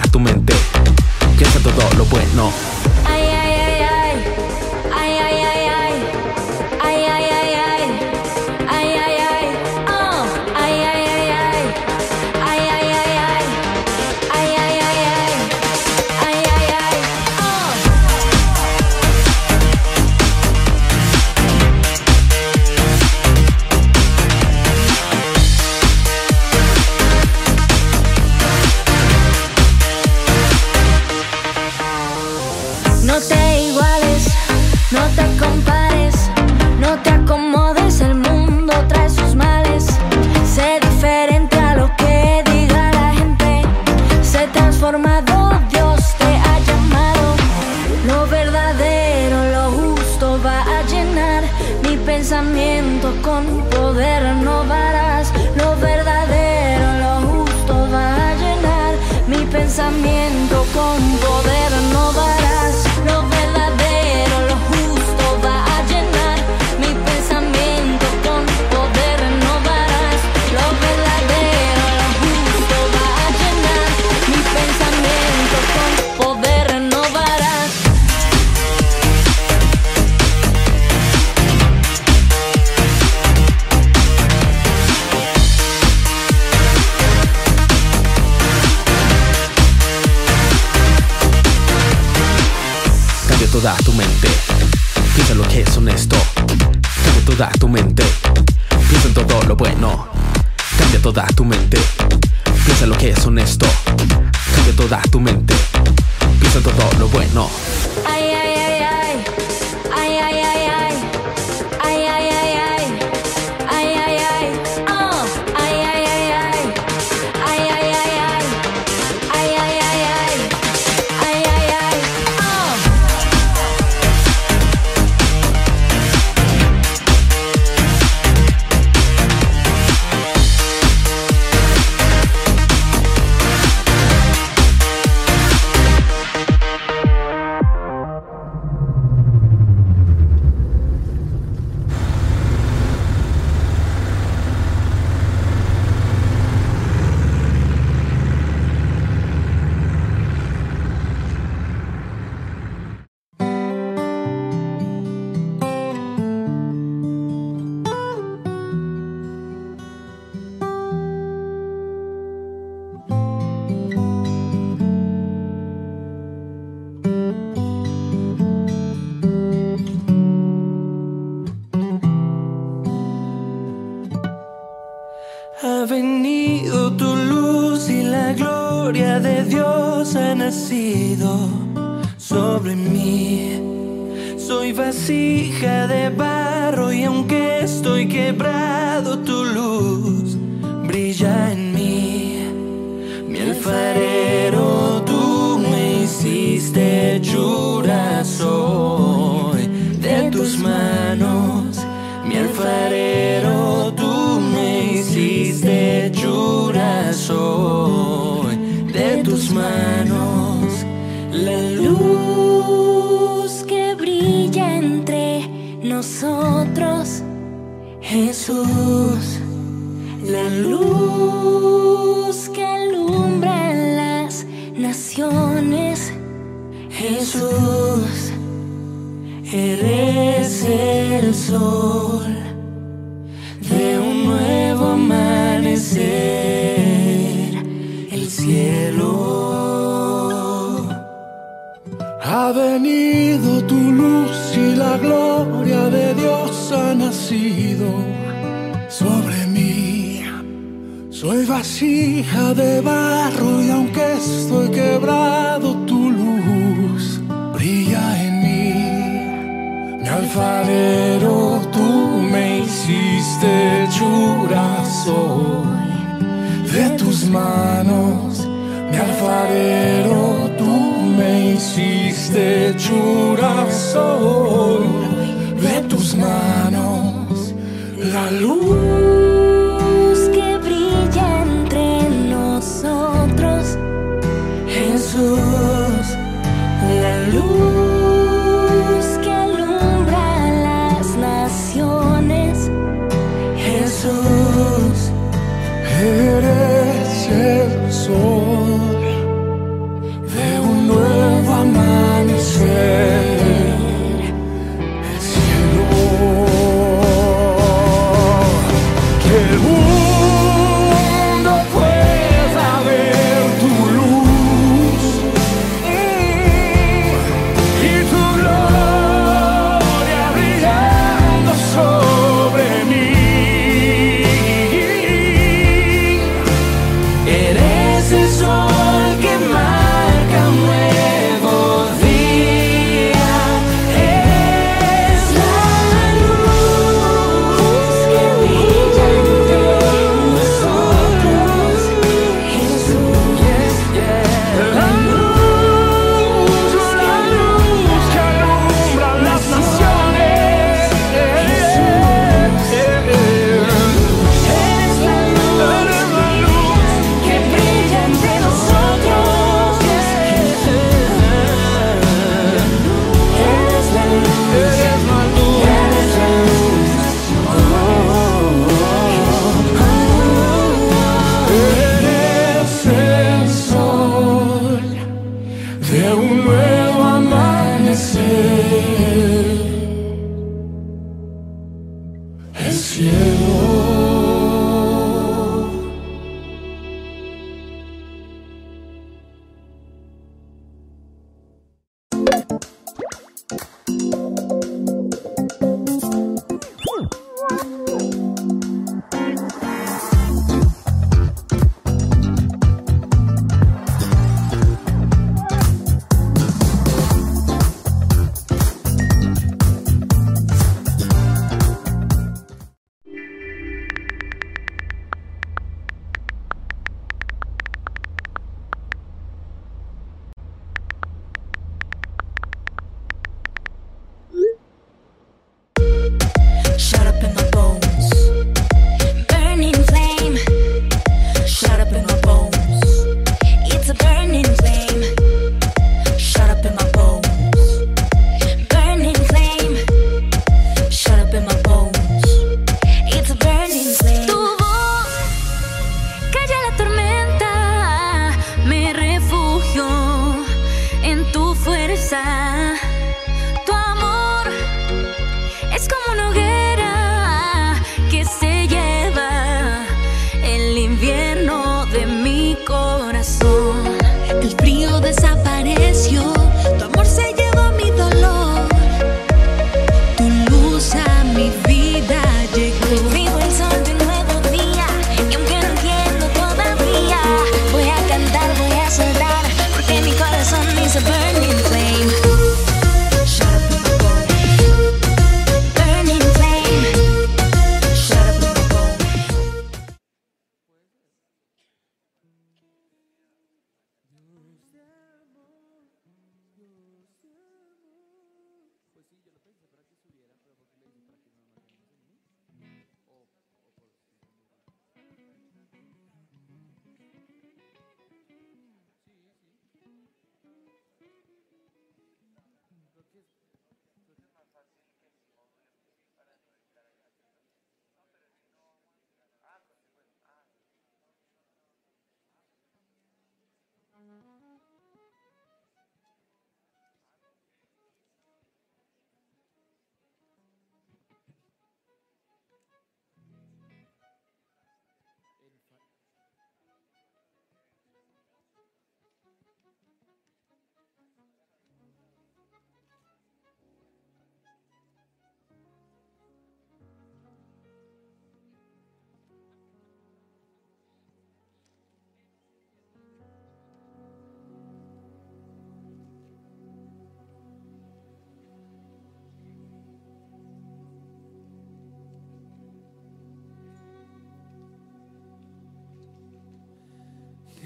tu 0.00 0.18
mente. 0.18 0.54
Piensa 1.36 1.58
en 1.58 1.64
todo 1.64 1.90
lo 1.98 2.04
bueno. 2.06 2.71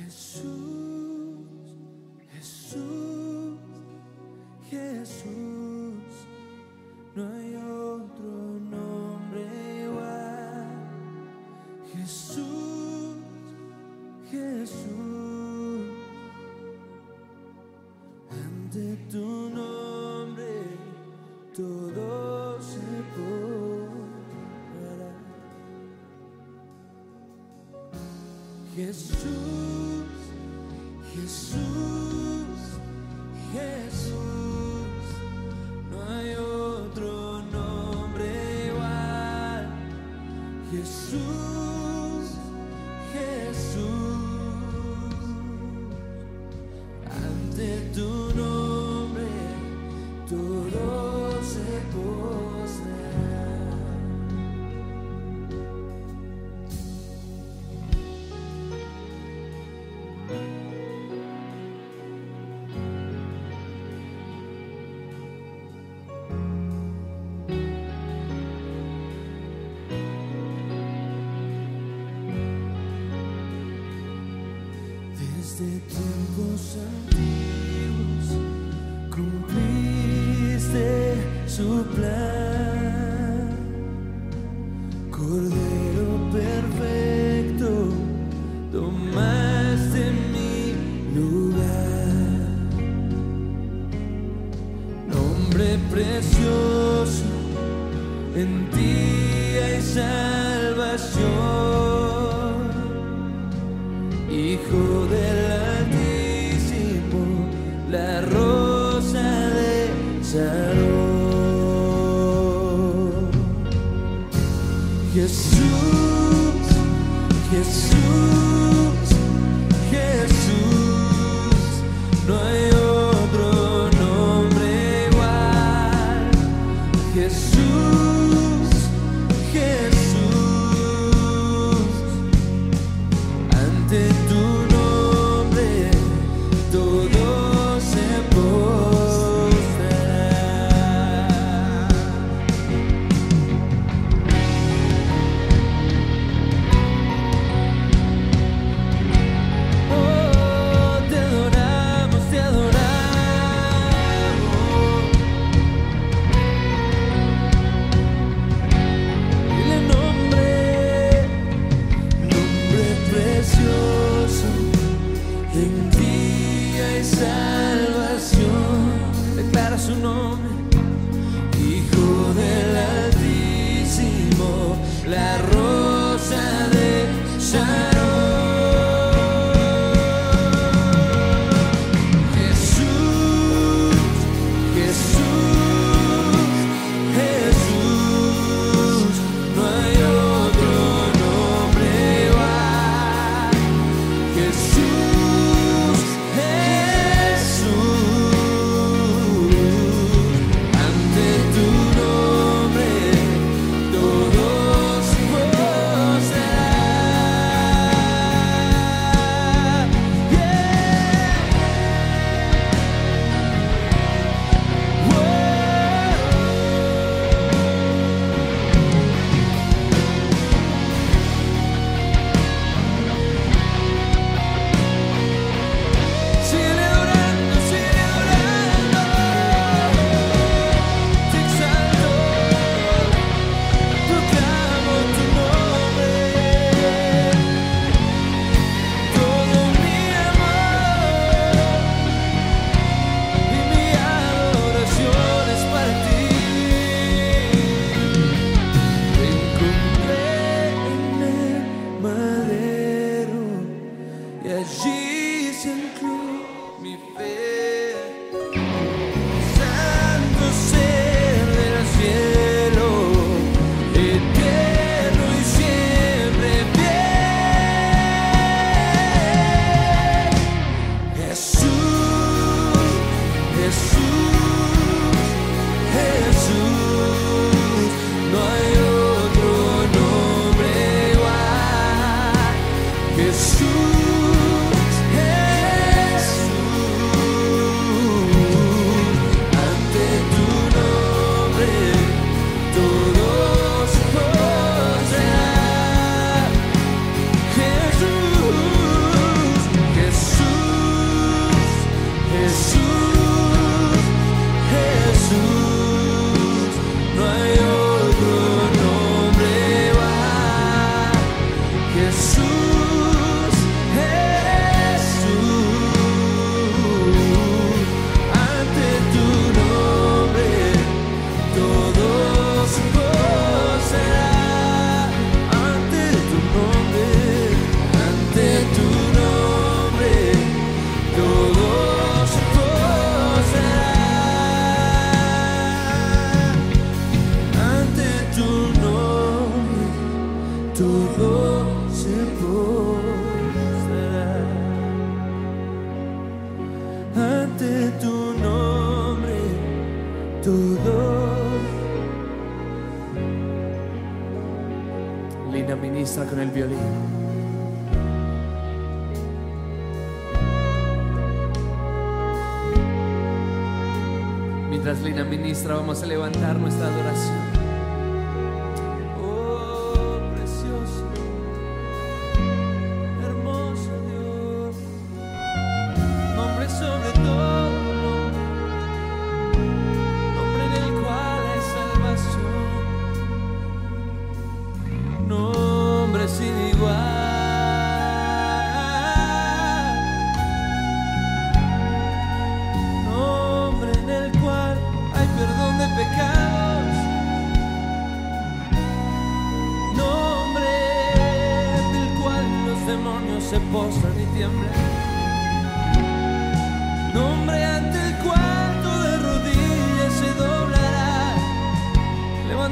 La 0.06 0.75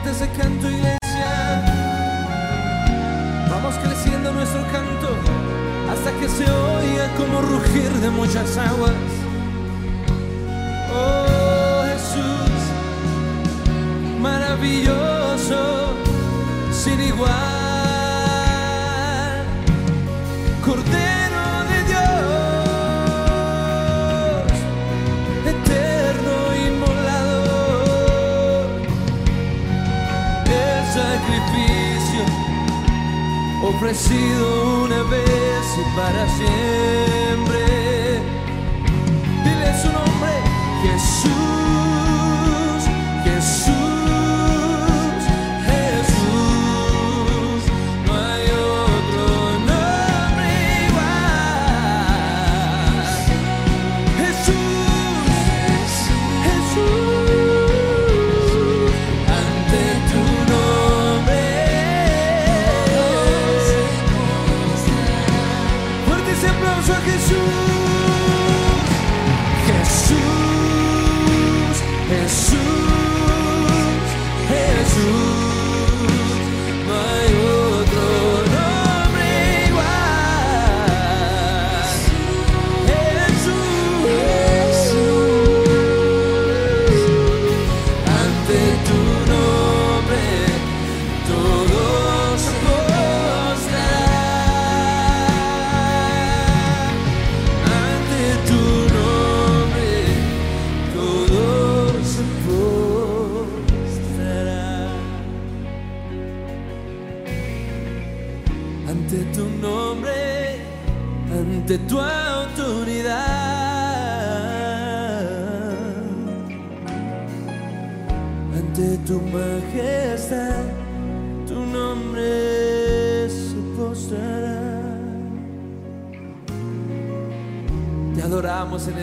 Levante 0.05 0.11
ese 0.11 0.29
canto, 0.33 0.69
iglesia. 0.69 1.63
Vamos 3.49 3.75
creciendo 3.77 4.33
nuestro 4.33 4.61
canto 4.71 5.09
hasta 5.91 6.13
que 6.19 6.29
se 6.29 6.45
oiga 6.45 7.09
como 7.17 7.41
rugir 7.41 7.91
de 7.91 8.11
muchas 8.11 8.57
aguas. 8.59 8.93
Oh 10.93 11.85
Jesús, 11.87 12.51
maravilloso, 14.21 15.95
sin 16.71 17.01
igual, 17.01 17.64
ofrecido 33.77 34.85
una 34.85 35.03
vez 35.05 35.65
y 35.79 35.97
para 35.97 36.29
siempre. 36.29 37.74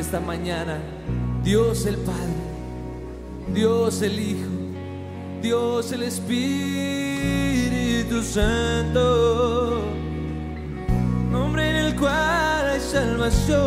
Esta 0.02 0.20
mañana, 0.20 0.80
Dios 1.44 1.86
el 1.86 1.96
Padre, 1.98 2.34
Dios 3.54 4.02
el 4.02 4.20
Hijo, 4.20 4.50
Dios 5.44 5.92
el 5.92 6.02
Espíritu 6.02 6.42
Santo, 8.24 9.84
nombre 11.32 11.70
en 11.70 11.76
el 11.76 11.96
cual 11.96 12.70
hay 12.72 12.80
salvación. 12.80 13.62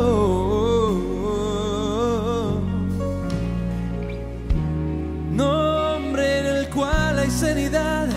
Nombre 5.36 6.40
en 6.40 6.46
el 6.46 6.68
cual 6.68 7.20
hay 7.20 7.30
sanidad, 7.30 8.08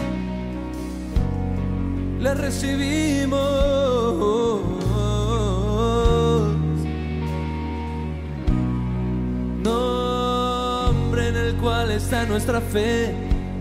la 2.20 2.34
recibimos. 2.34 3.77
Nuestra 12.38 12.62
fe, 12.62 13.16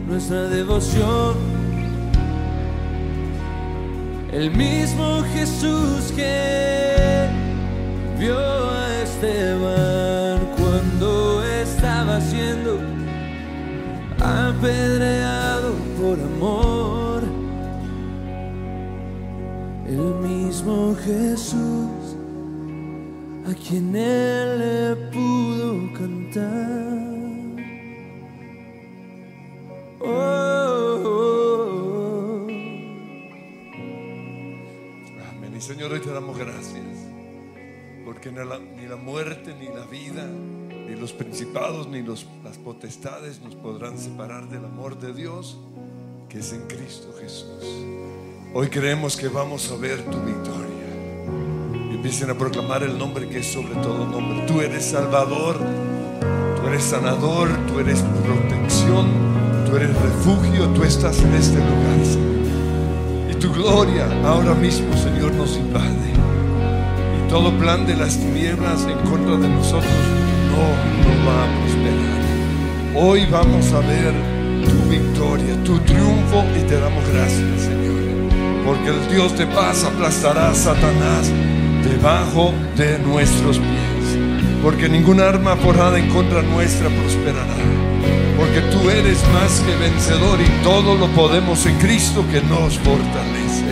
nuestra 0.06 0.48
devoción. 0.48 1.34
El 4.30 4.50
mismo 4.50 5.22
Jesús 5.32 6.12
que 6.14 7.26
vio 8.18 8.38
a 8.38 9.02
Esteban 9.02 10.40
cuando 10.58 11.42
estaba 11.42 12.20
siendo 12.20 12.78
apedreado 14.20 15.72
por 15.98 16.20
amor. 16.20 17.22
El 19.88 20.28
mismo 20.28 20.94
Jesús 21.02 22.14
a 23.48 23.54
quien 23.54 23.96
él 23.96 24.58
le 24.58 24.96
pudo 25.12 25.92
cantar. 25.94 26.65
Porque 38.16 38.33
ni 38.33 38.88
la, 38.88 38.96
muerte, 38.96 39.55
ni 39.61 39.66
la 39.66 39.85
vida, 39.85 40.26
ni 40.26 40.96
los 40.96 41.12
principados, 41.12 41.87
ni 41.87 42.00
los, 42.00 42.26
las 42.42 42.57
potestades 42.57 43.42
nos 43.42 43.55
podrán 43.55 43.98
separar 43.98 44.48
del 44.48 44.64
amor 44.64 44.98
de 44.98 45.12
Dios 45.12 45.59
que 46.26 46.38
es 46.38 46.50
en 46.55 46.66
Cristo 46.66 47.12
Jesús. 47.20 47.62
Hoy 48.55 48.68
creemos 48.68 49.18
que 49.18 49.29
vamos 49.29 49.70
a 49.70 49.76
ver 49.76 50.02
tu 50.07 50.18
victoria. 50.22 51.92
Empiecen 51.92 52.31
a 52.31 52.38
proclamar 52.38 52.85
el 52.85 52.96
nombre 52.96 53.29
que 53.29 53.40
es 53.40 53.52
sobre 53.52 53.74
todo 53.83 54.07
nombre. 54.07 54.46
Tú 54.46 54.62
eres 54.62 54.87
Salvador, 54.87 55.59
tú 56.57 56.68
eres 56.68 56.85
sanador, 56.85 57.50
tú 57.66 57.81
eres 57.81 58.00
protección, 58.24 59.11
tú 59.66 59.76
eres 59.76 59.94
refugio, 59.94 60.68
tú 60.70 60.85
estás 60.85 61.20
en 61.20 61.35
este 61.35 61.59
lugar. 61.59 63.31
Y 63.31 63.35
tu 63.35 63.52
gloria 63.52 64.07
ahora 64.24 64.55
mismo, 64.55 64.90
Señor, 64.96 65.35
nos 65.35 65.55
invade. 65.59 66.25
Todo 67.28 67.50
plan 67.58 67.86
de 67.86 67.96
las 67.96 68.16
tinieblas 68.16 68.86
en 68.86 68.98
contra 69.10 69.36
de 69.36 69.48
nosotros 69.48 69.92
no, 70.50 70.62
no 71.02 71.26
va 71.26 71.44
a 71.44 71.60
prosperar. 71.60 72.16
Hoy 72.94 73.26
vamos 73.30 73.72
a 73.72 73.80
ver 73.80 74.14
tu 74.64 74.88
victoria, 74.88 75.54
tu 75.64 75.78
triunfo 75.80 76.44
y 76.58 76.62
te 76.62 76.78
damos 76.78 77.04
gracias, 77.12 77.62
Señor. 77.62 77.96
Porque 78.64 78.88
el 78.88 79.08
Dios 79.10 79.36
de 79.36 79.46
paz 79.46 79.84
aplastará 79.84 80.50
a 80.50 80.54
Satanás 80.54 81.30
debajo 81.84 82.54
de 82.76 82.98
nuestros 83.00 83.58
pies. 83.58 84.18
Porque 84.62 84.88
ninguna 84.88 85.28
arma 85.28 85.56
forjada 85.56 85.98
en 85.98 86.08
contra 86.08 86.42
nuestra 86.42 86.88
prosperará. 86.88 87.56
Porque 88.36 88.60
tú 88.72 88.88
eres 88.88 89.18
más 89.32 89.60
que 89.60 89.76
vencedor 89.76 90.40
y 90.40 90.64
todo 90.64 90.94
lo 90.94 91.08
podemos 91.08 91.66
en 91.66 91.76
Cristo 91.78 92.24
que 92.30 92.40
nos 92.40 92.78
fortalece. 92.78 93.66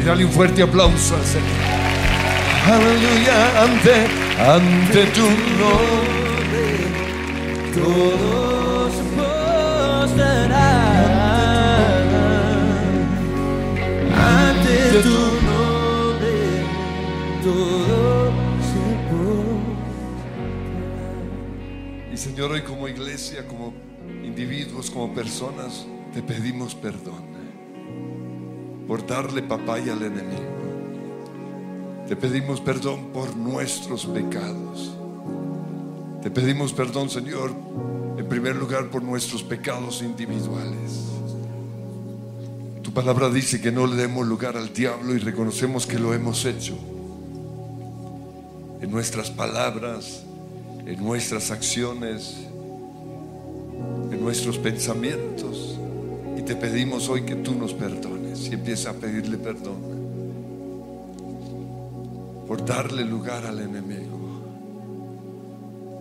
Y 0.00 0.04
dale 0.04 0.24
un 0.24 0.32
fuerte 0.32 0.62
aplauso 0.62 1.16
al 1.16 1.24
Señor. 1.24 1.83
Aleluya, 2.66 3.62
ante, 3.62 4.06
ante 4.40 5.04
tu 5.12 5.26
nombre, 5.60 6.64
Todos 7.74 8.94
postrarán 9.14 10.54
ante 14.16 15.02
tu 15.02 15.18
nombre, 15.44 16.36
todo 17.42 18.32
se 22.08 22.14
Y 22.14 22.16
Señor, 22.16 22.52
hoy 22.52 22.62
como 22.62 22.88
iglesia, 22.88 23.46
como 23.46 23.74
individuos, 24.24 24.90
como 24.90 25.12
personas, 25.12 25.86
te 26.14 26.22
pedimos 26.22 26.74
perdón 26.74 27.34
por 28.88 29.06
darle 29.06 29.42
papaya 29.42 29.92
al 29.92 30.02
enemigo. 30.02 30.63
Te 32.08 32.16
pedimos 32.16 32.60
perdón 32.60 33.12
por 33.14 33.34
nuestros 33.34 34.04
pecados. 34.04 34.94
Te 36.22 36.30
pedimos 36.30 36.74
perdón, 36.74 37.08
Señor, 37.08 37.50
en 38.18 38.28
primer 38.28 38.56
lugar 38.56 38.90
por 38.90 39.02
nuestros 39.02 39.42
pecados 39.42 40.02
individuales. 40.02 41.00
Tu 42.82 42.92
palabra 42.92 43.30
dice 43.30 43.58
que 43.58 43.72
no 43.72 43.86
le 43.86 43.96
demos 43.96 44.26
lugar 44.26 44.58
al 44.58 44.70
diablo 44.74 45.14
y 45.14 45.18
reconocemos 45.18 45.86
que 45.86 45.98
lo 45.98 46.12
hemos 46.12 46.44
hecho. 46.44 46.76
En 48.82 48.90
nuestras 48.90 49.30
palabras, 49.30 50.24
en 50.84 51.02
nuestras 51.02 51.50
acciones, 51.50 52.36
en 54.12 54.20
nuestros 54.20 54.58
pensamientos. 54.58 55.78
Y 56.36 56.42
te 56.42 56.54
pedimos 56.54 57.08
hoy 57.08 57.22
que 57.22 57.36
tú 57.36 57.54
nos 57.54 57.72
perdones 57.72 58.46
y 58.48 58.52
empieza 58.52 58.90
a 58.90 58.92
pedirle 58.92 59.38
perdón 59.38 59.93
darle 62.62 63.04
lugar 63.04 63.46
al 63.46 63.60
enemigo. 63.60 64.24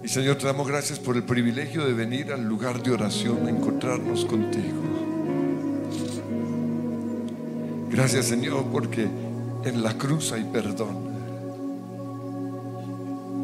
Y 0.04 0.10
Señor, 0.10 0.36
te 0.36 0.46
damos 0.46 0.68
gracias 0.68 1.00
por 1.00 1.16
el 1.16 1.24
privilegio 1.24 1.86
de 1.86 1.94
venir 1.94 2.34
al 2.34 2.44
lugar 2.44 2.84
de 2.84 2.92
oración, 2.92 3.48
a 3.48 3.50
encontrarnos 3.50 4.26
contigo. 4.26 4.82
Gracias 7.90 8.26
Señor, 8.26 8.66
porque 8.72 9.08
en 9.64 9.84
la 9.84 9.98
cruz 9.98 10.32
hay 10.34 10.44
perdón. 10.44 11.14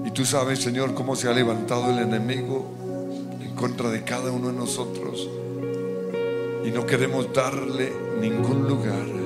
Y 0.05 0.11
tú 0.11 0.25
sabes, 0.25 0.59
Señor, 0.59 0.93
cómo 0.95 1.15
se 1.15 1.29
ha 1.29 1.33
levantado 1.33 1.91
el 1.91 1.99
enemigo 1.99 2.65
en 3.41 3.55
contra 3.55 3.89
de 3.89 4.03
cada 4.03 4.31
uno 4.31 4.47
de 4.47 4.53
nosotros. 4.53 5.29
Y 6.65 6.71
no 6.71 6.85
queremos 6.85 7.31
darle 7.31 7.93
ningún 8.19 8.67
lugar. 8.67 9.18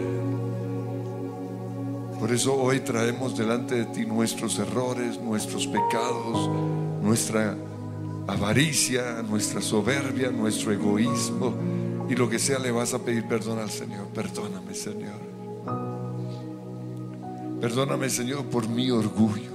Por 2.23 2.31
eso 2.31 2.55
hoy 2.55 2.79
traemos 2.79 3.37
delante 3.37 3.75
de 3.75 3.83
ti 3.83 4.05
nuestros 4.05 4.57
errores, 4.57 5.19
nuestros 5.19 5.67
pecados, 5.67 6.49
nuestra 7.01 7.53
avaricia, 8.27 9.21
nuestra 9.23 9.59
soberbia, 9.59 10.31
nuestro 10.31 10.71
egoísmo. 10.71 11.53
Y 12.09 12.15
lo 12.15 12.29
que 12.29 12.39
sea 12.39 12.59
le 12.59 12.71
vas 12.71 12.93
a 12.93 12.99
pedir 12.99 13.27
perdón 13.27 13.59
al 13.59 13.69
Señor. 13.69 14.07
Perdóname, 14.13 14.73
Señor. 14.73 15.19
Perdóname, 17.59 18.09
Señor, 18.09 18.45
por 18.45 18.69
mi 18.69 18.89
orgullo. 18.89 19.51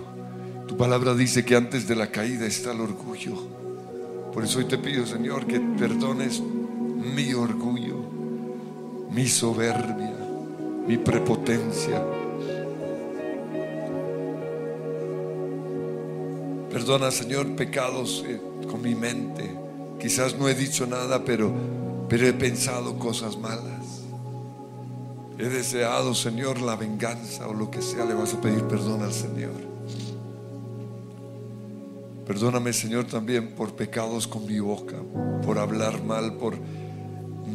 Tu 0.67 0.77
palabra 0.77 1.15
dice 1.15 1.47
que 1.47 1.57
antes 1.57 1.89
de 1.89 1.97
la 1.97 2.11
caída 2.11 2.45
está 2.45 2.73
el 2.73 2.83
orgullo. 2.83 3.33
Por 4.35 4.45
eso 4.45 4.59
hoy 4.59 4.67
te 4.67 4.77
pido, 4.77 5.07
Señor, 5.07 5.47
que 5.47 5.59
perdones 5.59 6.43
mi 6.43 7.33
orgullo, 7.33 7.97
mi 9.11 9.27
soberbia, 9.27 10.19
mi 10.87 10.99
prepotencia. 10.99 12.05
Perdona, 16.79 17.11
Señor, 17.11 17.57
pecados 17.57 18.25
eh, 18.25 18.41
con 18.71 18.81
mi 18.81 18.95
mente. 18.95 19.53
Quizás 19.99 20.38
no 20.38 20.49
he 20.49 20.55
dicho 20.55 20.87
nada, 20.87 21.25
pero, 21.25 21.53
pero 22.09 22.25
he 22.25 22.33
pensado 22.33 22.97
cosas 23.01 23.37
malas. 23.37 24.05
He 25.41 25.49
deseado, 25.49 26.14
Señor, 26.14 26.61
la 26.61 26.77
venganza 26.77 27.49
o 27.49 27.53
lo 27.53 27.69
que 27.69 27.83
sea. 27.83 28.05
Le 28.05 28.14
vas 28.14 28.33
a 28.33 28.41
pedir 28.41 28.62
perdón 28.69 29.03
al 29.03 29.12
Señor. 29.12 29.51
Perdóname, 32.25 32.73
Señor, 32.73 33.07
también 33.07 33.57
por 33.57 33.75
pecados 33.75 34.29
con 34.29 34.47
mi 34.47 34.61
boca, 34.61 34.99
por 35.45 35.59
hablar 35.59 36.05
mal, 36.05 36.35
por 36.35 36.55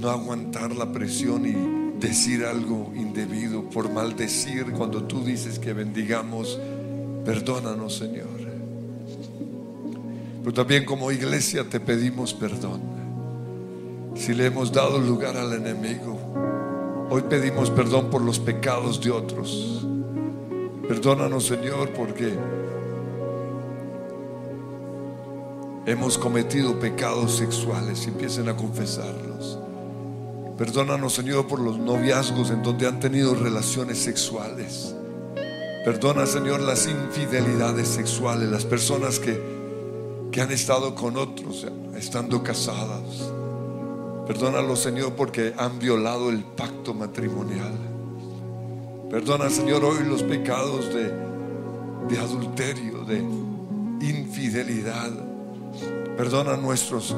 no 0.01 0.09
aguantar 0.09 0.75
la 0.75 0.91
presión 0.91 1.45
y 1.45 1.95
decir 2.05 2.43
algo 2.43 2.91
indebido, 2.93 3.69
por 3.69 3.89
maldecir 3.89 4.73
cuando 4.73 5.05
tú 5.05 5.23
dices 5.23 5.59
que 5.59 5.71
bendigamos. 5.71 6.59
Perdónanos, 7.23 7.95
Señor. 7.95 8.32
Pero 10.43 10.53
también 10.53 10.83
como 10.83 11.09
iglesia 11.09 11.63
te 11.69 11.79
pedimos 11.79 12.33
perdón. 12.33 12.81
Si 14.13 14.33
le 14.33 14.47
hemos 14.47 14.73
dado 14.73 14.99
lugar 14.99 15.37
al 15.37 15.53
enemigo, 15.53 16.19
hoy 17.09 17.21
pedimos 17.29 17.69
perdón 17.69 18.09
por 18.09 18.21
los 18.21 18.39
pecados 18.39 19.01
de 19.01 19.09
otros. 19.09 19.87
Perdónanos, 20.85 21.45
Señor, 21.47 21.91
porque 21.93 22.33
hemos 25.85 26.17
cometido 26.17 26.77
pecados 26.77 27.37
sexuales 27.37 28.05
y 28.05 28.09
empiecen 28.09 28.49
a 28.49 28.57
confesarlos. 28.57 29.57
Perdónanos, 30.57 31.13
Señor, 31.13 31.47
por 31.47 31.59
los 31.59 31.77
noviazgos 31.77 32.51
en 32.51 32.61
donde 32.63 32.85
han 32.85 32.99
tenido 32.99 33.33
relaciones 33.33 33.97
sexuales. 33.97 34.93
Perdona, 35.85 36.25
Señor, 36.25 36.59
las 36.59 36.85
infidelidades 36.87 37.87
sexuales, 37.87 38.49
las 38.49 38.65
personas 38.65 39.19
que 39.19 39.52
que 40.33 40.41
han 40.41 40.51
estado 40.51 40.95
con 40.95 41.15
otros 41.15 41.65
estando 41.95 42.41
casadas. 42.41 43.31
Perdónalo, 44.25 44.75
Señor, 44.75 45.13
porque 45.13 45.53
han 45.55 45.77
violado 45.77 46.31
el 46.31 46.43
pacto 46.43 46.95
matrimonial. 46.95 47.77
Perdona, 49.11 49.51
Señor, 49.51 49.85
hoy 49.85 50.03
los 50.03 50.23
pecados 50.23 50.91
de, 50.91 51.13
de 52.09 52.19
adulterio, 52.19 53.05
de 53.05 53.19
infidelidad. 54.07 55.11
Perdona 56.17 56.57
nuestros 56.57 57.15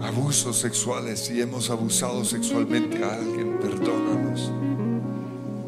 abusos 0.00 0.56
sexuales. 0.56 1.20
Si 1.20 1.38
hemos 1.38 1.68
abusado 1.68 2.24
sexualmente 2.24 3.04
a 3.04 3.12
alguien, 3.12 3.58
perdónanos. 3.60 4.50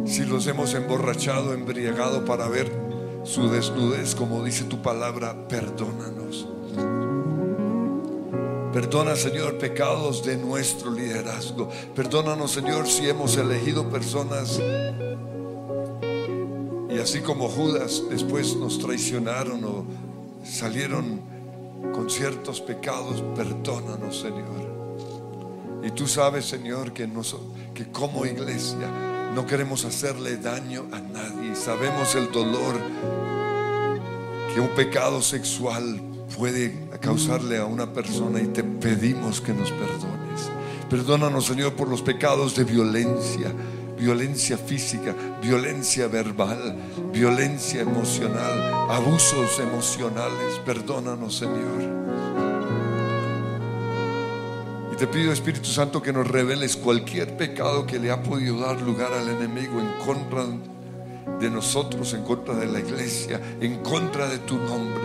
Si 0.07 0.25
los 0.25 0.47
hemos 0.47 0.73
emborrachado, 0.73 1.53
embriagado 1.53 2.25
para 2.25 2.49
ver 2.49 2.84
su 3.25 3.49
desnudez, 3.51 4.15
como 4.15 4.45
dice 4.45 4.65
tu 4.65 4.81
palabra, 4.83 5.49
perdónanos. 5.49 6.47
Perdona, 8.73 9.17
Señor, 9.17 9.57
pecados 9.57 10.25
de 10.25 10.37
nuestro 10.37 10.91
liderazgo. 10.91 11.71
Perdónanos, 11.95 12.53
Señor, 12.53 12.87
si 12.87 13.09
hemos 13.09 13.37
elegido 13.37 13.89
personas 13.89 14.61
y 16.91 16.99
así 16.99 17.21
como 17.21 17.49
Judas 17.49 18.03
después 18.11 18.57
nos 18.57 18.79
traicionaron 18.79 19.65
o 19.65 19.85
salieron 20.45 21.21
con 21.95 22.11
ciertos 22.11 22.61
pecados, 22.61 23.23
perdónanos, 23.35 24.21
Señor. 24.21 24.75
Y 25.83 25.91
tú 25.91 26.07
sabes, 26.07 26.45
Señor, 26.45 26.93
que, 26.93 27.07
nos, 27.07 27.37
que 27.75 27.91
como 27.91 28.27
iglesia 28.27 29.14
No 29.35 29.47
queremos 29.47 29.85
hacerle 29.85 30.37
daño 30.37 30.87
a 30.93 31.01
nadie. 31.01 31.57
Sabemos 31.57 32.15
el 32.15 32.31
dolor 32.31 32.77
que 34.55 34.61
un 34.61 34.69
pecado 34.77 35.21
sexual 35.23 36.01
puede 36.39 36.89
causarle 37.01 37.59
a 37.59 37.65
una 37.65 37.93
persona 37.93 38.41
y 38.41 38.47
te 38.47 38.63
pedimos 38.63 39.41
que 39.41 39.53
nos 39.53 39.73
perdones. 39.73 40.51
Perdónanos, 40.89 41.47
Señor, 41.47 41.73
por 41.73 41.89
los 41.89 42.01
pecados 42.01 42.55
de 42.55 42.63
violencia, 42.63 43.53
violencia 43.99 44.57
física, 44.57 45.17
violencia 45.43 46.07
verbal, 46.07 46.77
violencia 47.13 47.81
emocional, 47.81 48.89
abusos 48.89 49.59
emocionales. 49.59 50.61
Perdónanos, 50.65 51.37
Señor. 51.37 52.54
Te 55.05 55.11
pido, 55.13 55.33
Espíritu 55.35 55.69
Santo, 55.69 56.01
que 56.01 56.15
nos 56.15 56.27
reveles 56.27 56.79
cualquier 56.79 57.37
pecado 57.37 57.85
que 57.85 57.99
le 57.99 58.11
ha 58.11 58.23
podido 58.23 58.61
dar 58.61 58.81
lugar 58.81 59.13
al 59.13 59.29
enemigo 59.29 59.79
en 59.79 59.93
contra 60.03 60.47
de 61.39 61.51
nosotros, 61.51 62.15
en 62.15 62.25
contra 62.25 62.55
de 62.55 62.65
la 62.65 62.81
iglesia, 62.81 63.39
en 63.61 63.83
contra 63.83 64.27
de 64.29 64.39
tu 64.39 64.57
nombre. 64.57 65.05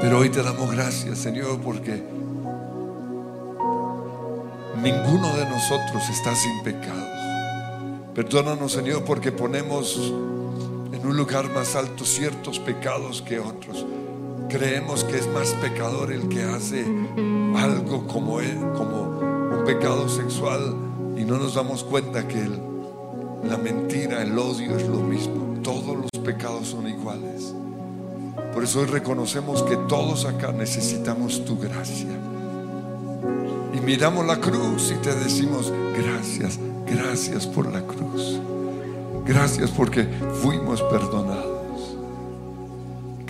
Pero 0.00 0.20
hoy 0.20 0.30
te 0.30 0.42
damos 0.42 0.72
gracias, 0.72 1.18
Señor, 1.18 1.60
porque 1.60 2.02
ninguno 4.82 5.36
de 5.36 5.44
nosotros 5.44 6.08
está 6.08 6.34
sin 6.34 6.62
pecado. 6.62 7.06
Perdónanos, 8.14 8.72
Señor, 8.72 9.04
porque 9.04 9.30
ponemos 9.30 9.98
en 9.98 11.06
un 11.06 11.14
lugar 11.14 11.50
más 11.50 11.76
alto 11.76 12.06
ciertos 12.06 12.58
pecados 12.58 13.20
que 13.20 13.38
otros. 13.38 13.84
Creemos 14.52 15.02
que 15.04 15.16
es 15.16 15.26
más 15.28 15.54
pecador 15.54 16.12
el 16.12 16.28
que 16.28 16.42
hace 16.42 16.84
algo 17.56 18.06
como, 18.06 18.38
él, 18.38 18.58
como 18.76 19.18
un 19.18 19.64
pecado 19.64 20.10
sexual 20.10 20.76
y 21.16 21.24
no 21.24 21.38
nos 21.38 21.54
damos 21.54 21.82
cuenta 21.82 22.28
que 22.28 22.50
la 23.48 23.56
mentira, 23.56 24.20
el 24.20 24.38
odio 24.38 24.76
es 24.76 24.86
lo 24.86 24.98
mismo. 24.98 25.58
Todos 25.62 25.96
los 25.96 26.22
pecados 26.22 26.68
son 26.68 26.86
iguales. 26.86 27.54
Por 28.52 28.64
eso 28.64 28.80
hoy 28.80 28.86
reconocemos 28.88 29.62
que 29.62 29.76
todos 29.88 30.26
acá 30.26 30.52
necesitamos 30.52 31.46
tu 31.46 31.58
gracia. 31.58 32.10
Y 33.72 33.80
miramos 33.80 34.26
la 34.26 34.38
cruz 34.38 34.92
y 34.92 35.00
te 35.02 35.14
decimos 35.14 35.72
gracias, 35.96 36.58
gracias 36.86 37.46
por 37.46 37.72
la 37.72 37.80
cruz. 37.80 38.38
Gracias 39.24 39.70
porque 39.70 40.06
fuimos 40.42 40.82
perdonados. 40.82 41.51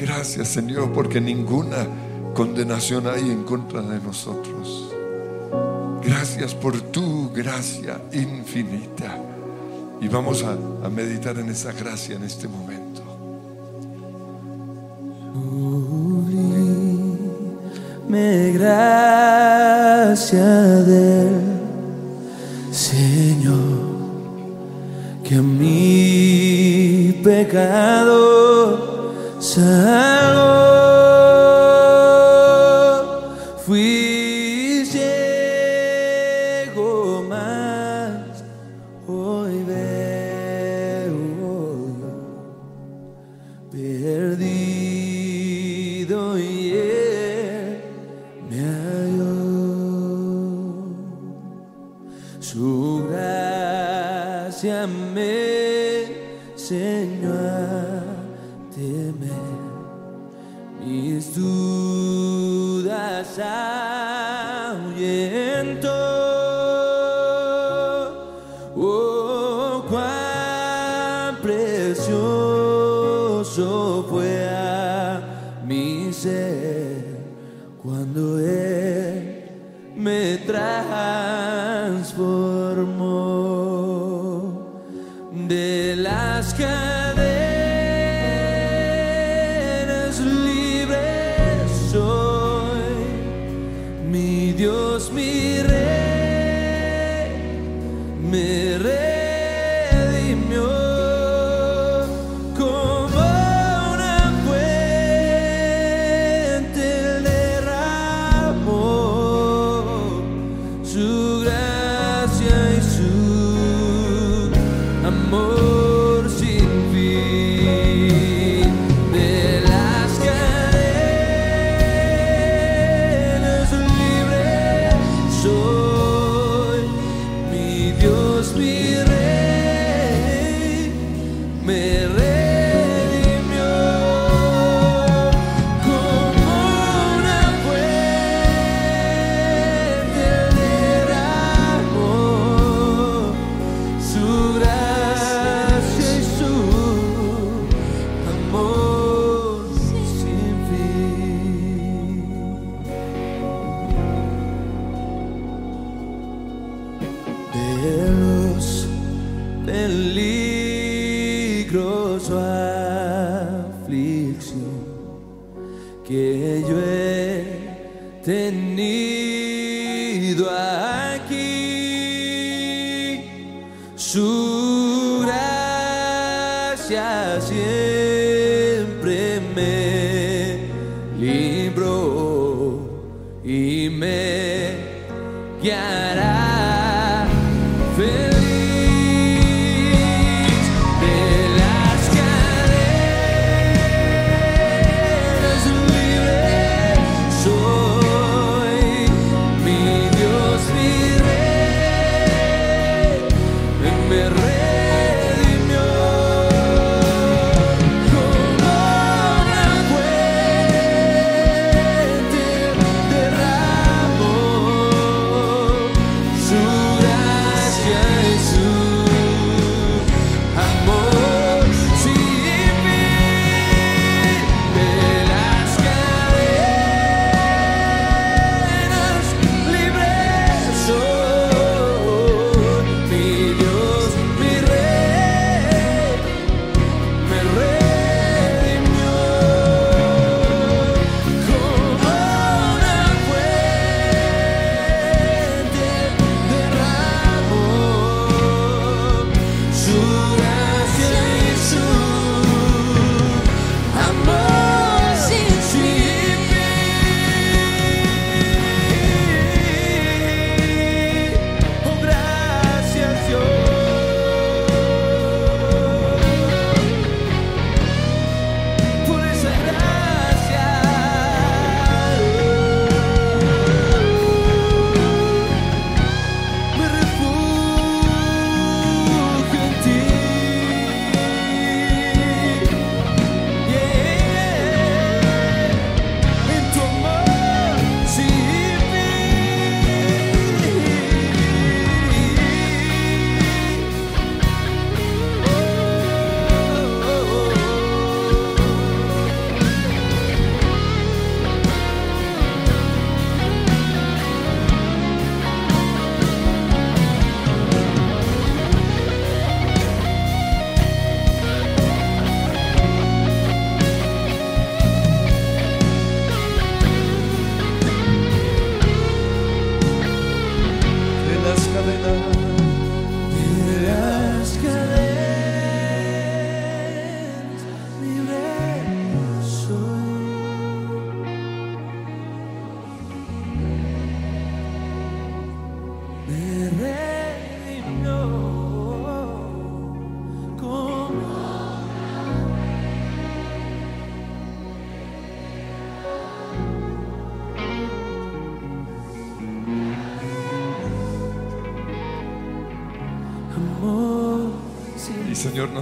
Gracias 0.05 0.49
Señor 0.49 0.93
porque 0.93 1.21
ninguna 1.21 1.87
condenación 2.35 3.07
hay 3.07 3.31
en 3.31 3.45
contra 3.45 3.81
de 3.83 4.01
nosotros. 4.01 4.93
Gracias 6.03 6.57
por 6.57 6.81
tu 6.91 7.31
gracia 7.31 8.01
infinita. 8.13 9.17
Y 10.01 10.09
vamos 10.09 10.43
a, 10.43 10.57
meditar 10.89 11.39
en 11.39 11.51
esa 11.51 11.71
gracia 11.71 12.17
en 12.17 12.25
este 12.25 12.49
momento. 12.49 13.01
Me 18.09 18.51
gracia 18.55 20.45
del 20.83 21.31
Señor 22.73 23.93
que 25.23 25.41
mi 25.41 27.21
pecado 27.23 28.12
time 29.55 30.12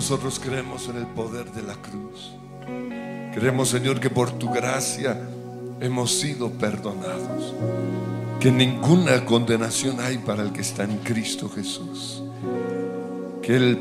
nosotros 0.00 0.40
creemos 0.42 0.88
en 0.88 0.96
el 0.96 1.06
poder 1.08 1.52
de 1.52 1.60
la 1.60 1.74
cruz. 1.74 2.32
Creemos, 3.34 3.68
Señor, 3.68 4.00
que 4.00 4.08
por 4.08 4.30
tu 4.30 4.48
gracia 4.48 5.28
hemos 5.78 6.10
sido 6.10 6.50
perdonados. 6.52 7.52
Que 8.40 8.50
ninguna 8.50 9.26
condenación 9.26 10.00
hay 10.00 10.16
para 10.16 10.42
el 10.42 10.52
que 10.52 10.62
está 10.62 10.84
en 10.84 10.96
Cristo 11.00 11.50
Jesús. 11.50 12.22
Que 13.42 13.78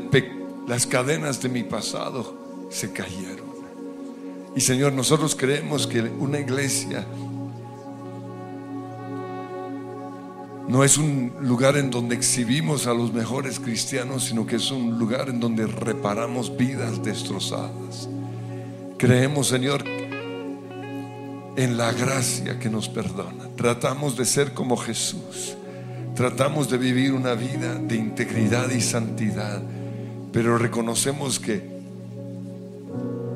las 0.68 0.86
cadenas 0.86 1.40
de 1.40 1.48
mi 1.48 1.62
pasado 1.62 2.68
se 2.68 2.92
cayeron. 2.92 3.48
Y 4.54 4.60
Señor, 4.60 4.92
nosotros 4.92 5.34
creemos 5.34 5.86
que 5.86 6.02
una 6.02 6.38
iglesia 6.38 7.06
no 10.70 10.84
es 10.84 10.98
un 10.98 11.32
lugar 11.40 11.76
en 11.76 11.90
donde 11.90 12.14
exhibimos 12.14 12.86
a 12.86 12.94
los 12.94 13.12
mejores 13.12 13.58
cristianos, 13.58 14.26
sino 14.26 14.46
que 14.46 14.54
es 14.54 14.70
un 14.70 15.00
lugar 15.00 15.28
en 15.28 15.40
donde 15.40 15.66
reparamos 15.66 16.56
vidas 16.56 17.02
destrozadas. 17.02 18.08
Creemos, 18.96 19.48
Señor, 19.48 19.82
en 21.56 21.76
la 21.76 21.92
gracia 21.92 22.60
que 22.60 22.70
nos 22.70 22.88
perdona. 22.88 23.48
Tratamos 23.56 24.16
de 24.16 24.24
ser 24.24 24.54
como 24.54 24.76
Jesús. 24.76 25.56
Tratamos 26.14 26.70
de 26.70 26.78
vivir 26.78 27.14
una 27.14 27.34
vida 27.34 27.74
de 27.74 27.96
integridad 27.96 28.70
y 28.70 28.80
santidad, 28.80 29.60
pero 30.32 30.56
reconocemos 30.56 31.40
que, 31.40 31.68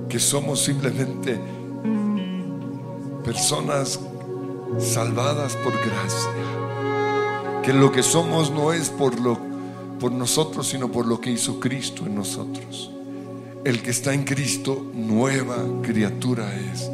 que 0.09 0.21
somos 0.21 0.63
simplemente 0.63 1.37
personas 3.25 3.99
salvadas 4.79 5.57
por 5.57 5.73
gracia. 5.73 6.64
Que 7.65 7.73
lo 7.73 7.91
que 7.91 8.03
somos 8.03 8.51
no 8.51 8.73
es 8.73 8.91
por, 8.91 9.19
lo, 9.21 9.39
por 9.99 10.13
nosotros, 10.13 10.69
sino 10.69 10.93
por 10.93 11.07
lo 11.07 11.21
que 11.21 11.31
hizo 11.31 11.61
Cristo 11.61 12.05
en 12.05 12.15
nosotros. 12.15 12.91
El 13.65 13.83
que 13.83 13.91
está 13.91 14.13
en 14.13 14.25
Cristo, 14.25 14.91
nueva 14.93 15.57
criatura 15.83 16.55
es. 16.55 16.91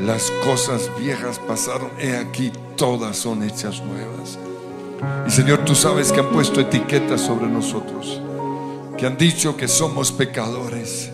Las 0.00 0.30
cosas 0.44 0.90
viejas 1.00 1.40
pasaron, 1.40 1.90
he 1.98 2.16
aquí, 2.16 2.52
todas 2.76 3.16
son 3.16 3.42
hechas 3.42 3.82
nuevas. 3.82 4.38
Y 5.26 5.30
Señor, 5.30 5.64
tú 5.64 5.74
sabes 5.74 6.12
que 6.12 6.20
han 6.20 6.30
puesto 6.30 6.60
etiquetas 6.60 7.20
sobre 7.20 7.48
nosotros, 7.48 8.20
que 8.96 9.06
han 9.06 9.16
dicho 9.16 9.56
que 9.56 9.66
somos 9.66 10.12
pecadores, 10.12 11.10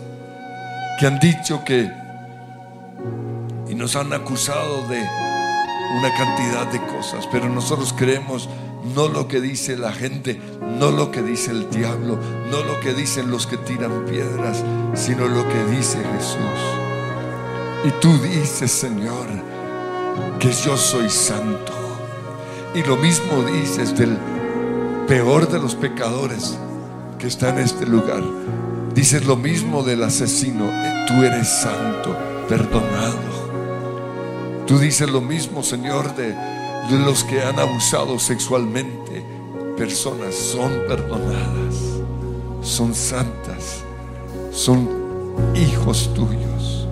que 0.99 1.07
han 1.07 1.19
dicho 1.19 1.63
que, 1.65 1.89
y 3.67 3.73
nos 3.73 3.95
han 3.95 4.13
acusado 4.13 4.87
de 4.87 5.01
una 5.97 6.13
cantidad 6.15 6.67
de 6.67 6.79
cosas, 6.85 7.27
pero 7.31 7.49
nosotros 7.49 7.93
creemos 7.97 8.47
no 8.83 9.07
lo 9.07 9.27
que 9.27 9.41
dice 9.41 9.77
la 9.77 9.91
gente, 9.91 10.39
no 10.79 10.91
lo 10.91 11.11
que 11.11 11.21
dice 11.21 11.51
el 11.51 11.69
diablo, 11.69 12.17
no 12.49 12.63
lo 12.63 12.79
que 12.79 12.93
dicen 12.93 13.29
los 13.29 13.45
que 13.45 13.57
tiran 13.57 14.05
piedras, 14.05 14.63
sino 14.93 15.27
lo 15.27 15.47
que 15.47 15.63
dice 15.75 15.97
Jesús. 15.97 16.39
Y 17.85 17.91
tú 18.01 18.17
dices, 18.19 18.71
Señor, 18.71 19.27
que 20.39 20.51
yo 20.51 20.77
soy 20.77 21.09
santo. 21.09 21.73
Y 22.75 22.83
lo 22.83 22.97
mismo 22.97 23.43
dices 23.43 23.97
del 23.97 24.17
peor 25.07 25.49
de 25.49 25.59
los 25.59 25.75
pecadores 25.75 26.57
que 27.17 27.27
está 27.27 27.49
en 27.49 27.59
este 27.59 27.85
lugar. 27.85 28.23
Dices 28.93 29.25
lo 29.25 29.35
mismo 29.35 29.83
del 29.83 30.03
asesino, 30.03 30.69
tú 31.07 31.23
eres 31.23 31.47
santo, 31.47 32.15
perdonado. 32.47 33.39
Tú 34.65 34.77
dices 34.77 35.09
lo 35.09 35.21
mismo, 35.21 35.63
Señor, 35.63 36.15
de 36.15 36.35
de 36.89 36.97
los 36.97 37.23
que 37.23 37.41
han 37.43 37.59
abusado 37.59 38.17
sexualmente, 38.17 39.23
personas 39.77 40.33
son 40.33 40.71
perdonadas, 40.87 41.75
son 42.61 42.95
santas, 42.95 43.83
son 44.51 44.89
hijos 45.55 46.11
tuyos. 46.15 46.87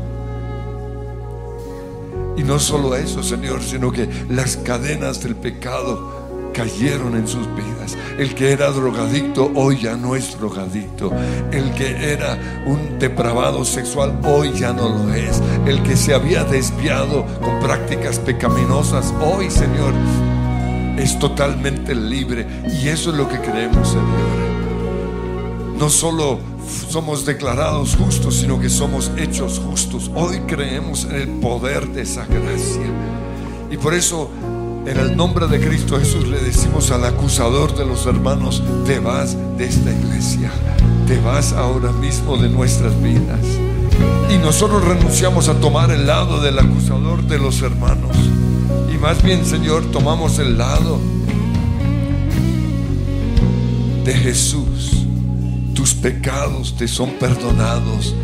Y 2.37 2.43
no 2.43 2.59
solo 2.59 2.95
eso, 2.95 3.23
Señor, 3.23 3.63
sino 3.63 3.91
que 3.91 4.07
las 4.29 4.57
cadenas 4.57 5.23
del 5.23 5.35
pecado 5.35 6.16
cayeron 6.57 7.15
en 7.15 7.27
sus 7.27 7.45
vidas. 7.55 7.95
El 8.17 8.33
que 8.33 8.51
era 8.51 8.71
drogadicto 8.71 9.51
hoy 9.53 9.79
ya 9.79 9.95
no 9.95 10.15
es 10.15 10.35
drogadicto. 10.39 11.11
El 11.51 11.71
que 11.75 12.11
era 12.11 12.63
un 12.65 12.97
depravado 12.97 13.63
sexual 13.63 14.19
hoy 14.23 14.51
ya 14.53 14.73
no 14.73 14.89
lo 14.89 15.13
es. 15.13 15.39
El 15.67 15.83
que 15.83 15.95
se 15.95 16.15
había 16.15 16.43
desviado 16.43 17.27
con 17.43 17.59
prácticas 17.59 18.17
pecaminosas 18.17 19.13
hoy, 19.21 19.51
Señor, 19.51 19.93
es 20.97 21.19
totalmente 21.19 21.93
libre. 21.93 22.47
Y 22.81 22.87
eso 22.87 23.11
es 23.11 23.17
lo 23.17 23.29
que 23.29 23.39
creemos, 23.39 23.89
Señor. 23.89 24.57
No 25.77 25.91
solo 25.91 26.39
somos 26.89 27.23
declarados 27.23 27.95
justos, 27.95 28.37
sino 28.37 28.59
que 28.59 28.69
somos 28.69 29.11
hechos 29.15 29.61
justos. 29.63 30.09
Hoy 30.15 30.39
creemos 30.47 31.05
en 31.05 31.15
el 31.17 31.27
poder 31.39 31.87
de 31.89 32.01
esa 32.01 32.25
gracia. 32.25 32.81
Y 33.69 33.77
por 33.77 33.93
eso 33.93 34.31
en 34.87 34.97
el 34.97 35.17
nombre 35.17 35.47
de 35.47 35.59
Cristo 35.59 35.99
Jesús 35.99 36.27
le 36.27 36.39
decimos 36.39 36.91
al 36.91 37.03
acusador 37.03 37.75
de 37.75 37.85
los 37.85 38.05
hermanos, 38.05 38.63
te 38.85 38.99
vas 38.99 39.35
de 39.57 39.65
esta 39.65 39.91
iglesia, 39.91 40.49
te 41.05 41.19
vas 41.19 41.51
ahora 41.51 41.91
mismo 41.91 42.37
de 42.37 42.47
nuestras 42.47 42.99
vidas. 43.01 43.41
Y 44.33 44.37
nosotros 44.37 44.85
renunciamos 44.85 45.49
a 45.49 45.55
tomar 45.59 45.91
el 45.91 46.07
lado 46.07 46.41
del 46.41 46.57
acusador 46.57 47.21
de 47.23 47.37
los 47.37 47.61
hermanos. 47.61 48.15
Y 48.93 48.97
más 48.97 49.21
bien, 49.21 49.45
Señor, 49.45 49.91
tomamos 49.91 50.39
el 50.39 50.57
lado 50.57 50.99
de 54.05 54.13
Jesús. 54.13 55.05
Tus 55.73 55.95
pecados 55.95 56.77
te 56.77 56.87
son 56.87 57.11
perdonados. 57.19 58.15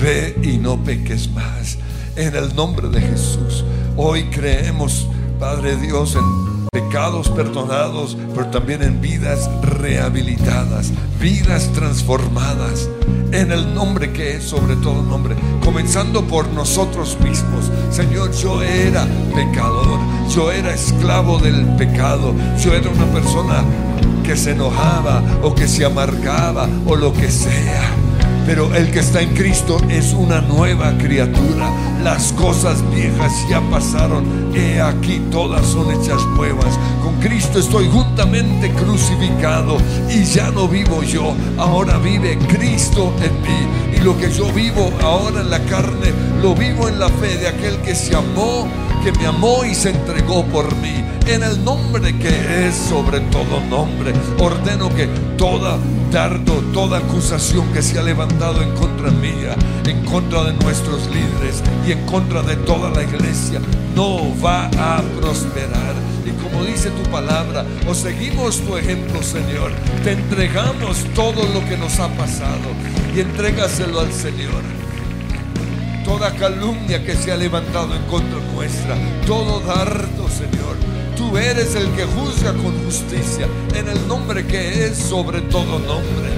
Ve 0.00 0.38
y 0.42 0.56
no 0.56 0.82
peques 0.82 1.30
más. 1.30 1.76
En 2.16 2.34
el 2.34 2.54
nombre 2.56 2.88
de 2.88 3.02
Jesús. 3.02 3.64
Hoy 3.98 4.24
creemos 4.24 5.08
Padre 5.38 5.76
Dios, 5.76 6.16
en 6.16 6.66
pecados 6.70 7.28
perdonados, 7.28 8.16
pero 8.34 8.46
también 8.46 8.82
en 8.82 9.00
vidas 9.00 9.50
rehabilitadas, 9.62 10.92
vidas 11.20 11.70
transformadas, 11.74 12.88
en 13.32 13.52
el 13.52 13.74
nombre 13.74 14.12
que 14.12 14.36
es 14.36 14.44
sobre 14.44 14.76
todo 14.76 15.02
nombre, 15.02 15.36
comenzando 15.62 16.24
por 16.24 16.48
nosotros 16.48 17.18
mismos. 17.20 17.70
Señor, 17.90 18.32
yo 18.32 18.62
era 18.62 19.06
pecador, 19.34 19.98
yo 20.34 20.50
era 20.50 20.72
esclavo 20.72 21.38
del 21.38 21.66
pecado, 21.76 22.34
yo 22.62 22.72
era 22.72 22.88
una 22.88 23.06
persona 23.06 23.62
que 24.24 24.36
se 24.36 24.52
enojaba 24.52 25.22
o 25.42 25.54
que 25.54 25.68
se 25.68 25.84
amargaba 25.84 26.66
o 26.86 26.96
lo 26.96 27.12
que 27.12 27.30
sea. 27.30 28.05
Pero 28.46 28.72
el 28.74 28.92
que 28.92 29.00
está 29.00 29.20
en 29.20 29.34
Cristo 29.34 29.76
es 29.88 30.12
una 30.12 30.40
nueva 30.40 30.96
criatura. 30.98 31.68
Las 32.04 32.32
cosas 32.32 32.78
viejas 32.94 33.32
ya 33.50 33.60
pasaron. 33.70 34.24
He 34.54 34.80
aquí 34.80 35.20
todas 35.32 35.66
son 35.66 35.90
hechas 35.90 36.24
nuevas. 36.36 36.78
Con 37.02 37.16
Cristo 37.20 37.58
estoy 37.58 37.88
juntamente 37.88 38.70
crucificado 38.70 39.78
y 40.08 40.22
ya 40.24 40.52
no 40.52 40.68
vivo 40.68 41.02
yo. 41.02 41.34
Ahora 41.58 41.98
vive 41.98 42.38
Cristo 42.48 43.12
en 43.20 43.42
mí. 43.42 43.95
Y 43.96 44.00
lo 44.00 44.16
que 44.18 44.30
yo 44.30 44.52
vivo 44.52 44.92
ahora 45.02 45.40
en 45.40 45.50
la 45.50 45.60
carne, 45.64 46.12
lo 46.42 46.54
vivo 46.54 46.88
en 46.88 46.98
la 46.98 47.08
fe 47.08 47.36
de 47.38 47.48
aquel 47.48 47.76
que 47.78 47.94
se 47.94 48.14
amó, 48.14 48.68
que 49.02 49.12
me 49.12 49.26
amó 49.26 49.64
y 49.64 49.74
se 49.74 49.90
entregó 49.90 50.44
por 50.46 50.74
mí. 50.76 51.04
En 51.26 51.42
el 51.42 51.64
nombre 51.64 52.16
que 52.18 52.66
es 52.66 52.74
sobre 52.74 53.20
todo 53.20 53.60
nombre, 53.68 54.12
ordeno 54.38 54.94
que 54.94 55.06
toda 55.36 55.78
dardo, 56.10 56.54
toda 56.72 56.98
acusación 56.98 57.66
que 57.72 57.82
se 57.82 57.98
ha 57.98 58.02
levantado 58.02 58.62
en 58.62 58.70
contra 58.74 59.10
mía, 59.10 59.56
en 59.86 60.04
contra 60.04 60.44
de 60.44 60.52
nuestros 60.54 61.08
líderes 61.08 61.62
y 61.86 61.92
en 61.92 62.06
contra 62.06 62.42
de 62.42 62.56
toda 62.56 62.90
la 62.90 63.02
iglesia, 63.02 63.60
no 63.94 64.32
va 64.42 64.66
a 64.78 65.02
prosperar. 65.20 65.94
Y 66.24 66.30
como 66.42 66.64
dice 66.64 66.90
tu 66.90 67.02
palabra, 67.10 67.64
o 67.88 67.94
seguimos 67.94 68.60
tu 68.60 68.76
ejemplo, 68.76 69.22
Señor, 69.22 69.72
te 70.04 70.12
entregamos 70.12 71.04
todo 71.14 71.42
lo 71.52 71.64
que 71.68 71.76
nos 71.76 71.98
ha 72.00 72.08
pasado 72.08 72.70
y 73.16 73.20
entrégaselo 73.20 74.00
al 74.00 74.12
Señor 74.12 74.62
toda 76.04 76.30
calumnia 76.36 77.02
que 77.02 77.16
se 77.16 77.32
ha 77.32 77.36
levantado 77.36 77.94
en 77.96 78.02
contra 78.04 78.38
nuestra, 78.54 78.94
todo 79.26 79.58
dardo, 79.60 80.28
Señor. 80.28 80.76
Tú 81.16 81.36
eres 81.36 81.74
el 81.74 81.90
que 81.92 82.04
juzga 82.04 82.52
con 82.52 82.84
justicia 82.84 83.48
en 83.74 83.88
el 83.88 84.06
nombre 84.06 84.46
que 84.46 84.84
es 84.84 84.98
sobre 84.98 85.40
todo 85.40 85.80
nombre. 85.80 86.30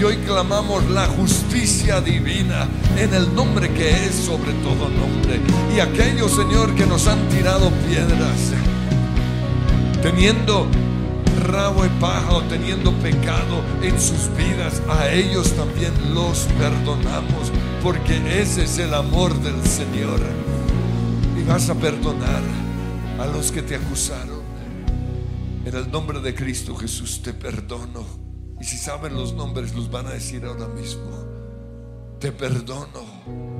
Y 0.00 0.02
hoy 0.02 0.16
clamamos 0.26 0.90
la 0.90 1.06
justicia 1.06 2.00
divina 2.00 2.66
en 2.96 3.14
el 3.14 3.32
nombre 3.32 3.70
que 3.70 3.90
es 4.06 4.14
sobre 4.14 4.52
todo 4.54 4.88
nombre. 4.88 5.38
Y 5.76 5.78
aquellos, 5.78 6.32
Señor, 6.34 6.74
que 6.74 6.86
nos 6.86 7.06
han 7.06 7.28
tirado 7.28 7.70
piedras, 7.86 8.52
teniendo 10.02 10.66
rabo 11.40 11.84
y 11.84 11.88
paja 12.00 12.42
teniendo 12.48 12.92
pecado 12.98 13.62
en 13.82 14.00
sus 14.00 14.28
vidas, 14.36 14.82
a 14.88 15.10
ellos 15.10 15.52
también 15.54 15.92
los 16.14 16.40
perdonamos, 16.58 17.52
porque 17.82 18.40
ese 18.40 18.64
es 18.64 18.78
el 18.78 18.94
amor 18.94 19.34
del 19.40 19.62
Señor. 19.64 20.20
Y 21.38 21.42
vas 21.44 21.68
a 21.70 21.74
perdonar 21.74 22.42
a 23.18 23.26
los 23.26 23.52
que 23.52 23.62
te 23.62 23.76
acusaron. 23.76 24.42
En 25.64 25.74
el 25.74 25.90
nombre 25.90 26.20
de 26.20 26.34
Cristo 26.34 26.74
Jesús 26.74 27.22
te 27.22 27.32
perdono 27.32 28.04
Y 28.60 28.64
si 28.64 28.76
saben 28.76 29.14
los 29.14 29.32
nombres, 29.34 29.74
los 29.74 29.90
van 29.90 30.06
a 30.06 30.10
decir 30.10 30.44
ahora 30.44 30.66
mismo. 30.68 31.24
Te 32.18 32.32
perdono. 32.32 33.51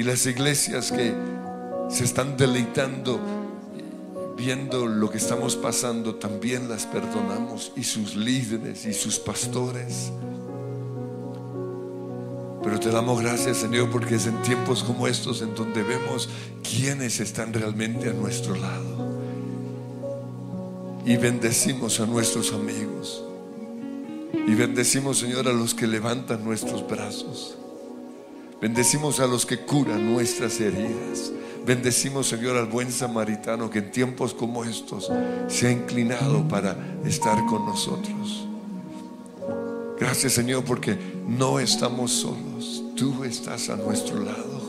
Y 0.00 0.02
las 0.02 0.24
iglesias 0.24 0.90
que 0.92 1.12
se 1.90 2.04
están 2.04 2.38
deleitando 2.38 3.20
viendo 4.34 4.86
lo 4.86 5.10
que 5.10 5.18
estamos 5.18 5.56
pasando, 5.56 6.14
también 6.14 6.70
las 6.70 6.86
perdonamos 6.86 7.70
y 7.76 7.84
sus 7.84 8.16
líderes 8.16 8.86
y 8.86 8.94
sus 8.94 9.18
pastores. 9.18 10.10
Pero 12.62 12.80
te 12.80 12.88
damos 12.88 13.20
gracias, 13.20 13.58
Señor, 13.58 13.90
porque 13.90 14.14
es 14.14 14.26
en 14.26 14.40
tiempos 14.40 14.82
como 14.82 15.06
estos 15.06 15.42
en 15.42 15.54
donde 15.54 15.82
vemos 15.82 16.30
quiénes 16.62 17.20
están 17.20 17.52
realmente 17.52 18.08
a 18.08 18.14
nuestro 18.14 18.54
lado. 18.54 19.20
Y 21.04 21.18
bendecimos 21.18 22.00
a 22.00 22.06
nuestros 22.06 22.54
amigos. 22.54 23.22
Y 24.32 24.54
bendecimos, 24.54 25.18
Señor, 25.18 25.46
a 25.46 25.52
los 25.52 25.74
que 25.74 25.86
levantan 25.86 26.42
nuestros 26.42 26.88
brazos. 26.88 27.58
Bendecimos 28.60 29.20
a 29.20 29.26
los 29.26 29.46
que 29.46 29.58
curan 29.58 30.12
nuestras 30.12 30.60
heridas. 30.60 31.32
Bendecimos, 31.64 32.28
Señor, 32.28 32.58
al 32.58 32.66
buen 32.66 32.92
samaritano 32.92 33.70
que 33.70 33.78
en 33.78 33.90
tiempos 33.90 34.34
como 34.34 34.64
estos 34.64 35.10
se 35.48 35.68
ha 35.68 35.70
inclinado 35.70 36.46
para 36.46 36.76
estar 37.04 37.46
con 37.46 37.64
nosotros. 37.64 38.46
Gracias, 39.98 40.34
Señor, 40.34 40.64
porque 40.64 40.98
no 41.26 41.58
estamos 41.58 42.12
solos. 42.12 42.82
Tú 42.96 43.24
estás 43.24 43.70
a 43.70 43.76
nuestro 43.76 44.20
lado. 44.20 44.60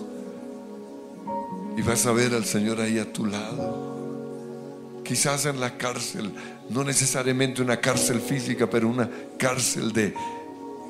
Y 1.75 1.81
vas 1.81 2.05
a 2.05 2.13
ver 2.13 2.33
al 2.33 2.45
Señor 2.45 2.79
ahí 2.79 2.97
a 2.97 3.11
tu 3.11 3.25
lado. 3.25 5.01
Quizás 5.03 5.45
en 5.45 5.59
la 5.59 5.77
cárcel, 5.77 6.33
no 6.69 6.85
necesariamente 6.85 7.61
una 7.61 7.81
cárcel 7.81 8.21
física, 8.21 8.69
pero 8.69 8.87
una 8.87 9.09
cárcel 9.37 9.91
de 9.91 10.13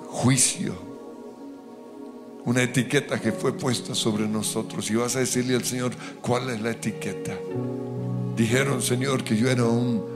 juicio 0.08 0.91
una 2.46 2.64
etiqueta 2.64 3.20
que 3.20 3.32
fue 3.32 3.54
puesta 3.54 3.94
sobre 3.94 4.28
nosotros 4.28 4.90
y 4.90 4.96
vas 4.96 5.16
a 5.16 5.20
decirle 5.20 5.56
al 5.56 5.64
Señor 5.64 5.92
cuál 6.22 6.50
es 6.50 6.62
la 6.62 6.72
etiqueta. 6.72 7.38
Dijeron, 8.36 8.82
Señor, 8.82 9.24
que 9.24 9.38
yo 9.38 9.50
era 9.50 9.66
un 9.66 10.12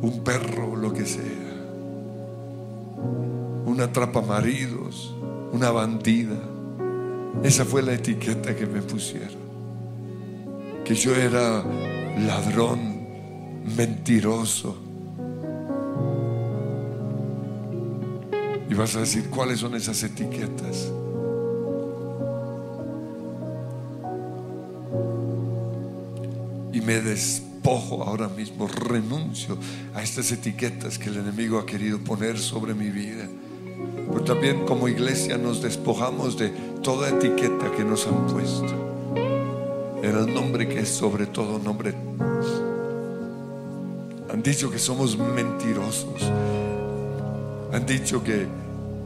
un 0.00 0.20
perro, 0.22 0.76
lo 0.76 0.92
que 0.92 1.04
sea, 1.04 1.22
una 3.66 3.90
maridos, 4.26 5.14
una 5.52 5.70
bandida. 5.70 6.38
Esa 7.42 7.64
fue 7.64 7.82
la 7.82 7.94
etiqueta 7.94 8.54
que 8.56 8.66
me 8.66 8.80
pusieron. 8.80 9.48
Que 10.84 10.94
yo 10.94 11.14
era 11.14 11.62
ladrón, 12.26 13.06
mentiroso, 13.76 14.76
Y 18.68 18.74
vas 18.74 18.94
a 18.96 19.00
decir, 19.00 19.30
¿cuáles 19.30 19.60
son 19.60 19.74
esas 19.74 20.02
etiquetas? 20.02 20.92
Y 26.72 26.80
me 26.82 27.00
despojo 27.00 28.04
ahora 28.04 28.28
mismo, 28.28 28.68
renuncio 28.68 29.56
a 29.94 30.02
estas 30.02 30.30
etiquetas 30.32 30.98
que 30.98 31.08
el 31.08 31.16
enemigo 31.16 31.58
ha 31.58 31.64
querido 31.64 31.98
poner 31.98 32.38
sobre 32.38 32.74
mi 32.74 32.90
vida. 32.90 33.26
Pero 34.10 34.24
también 34.24 34.66
como 34.66 34.86
iglesia 34.88 35.38
nos 35.38 35.62
despojamos 35.62 36.36
de 36.36 36.50
toda 36.82 37.08
etiqueta 37.08 37.72
que 37.74 37.84
nos 37.84 38.06
han 38.06 38.26
puesto. 38.26 38.74
En 40.02 40.14
el 40.16 40.32
nombre 40.32 40.68
que 40.68 40.80
es 40.80 40.88
sobre 40.90 41.26
todo 41.26 41.58
nombre. 41.58 41.94
Han 44.30 44.42
dicho 44.42 44.70
que 44.70 44.78
somos 44.78 45.16
mentirosos 45.16 46.22
han 47.72 47.84
dicho 47.86 48.22
que 48.22 48.46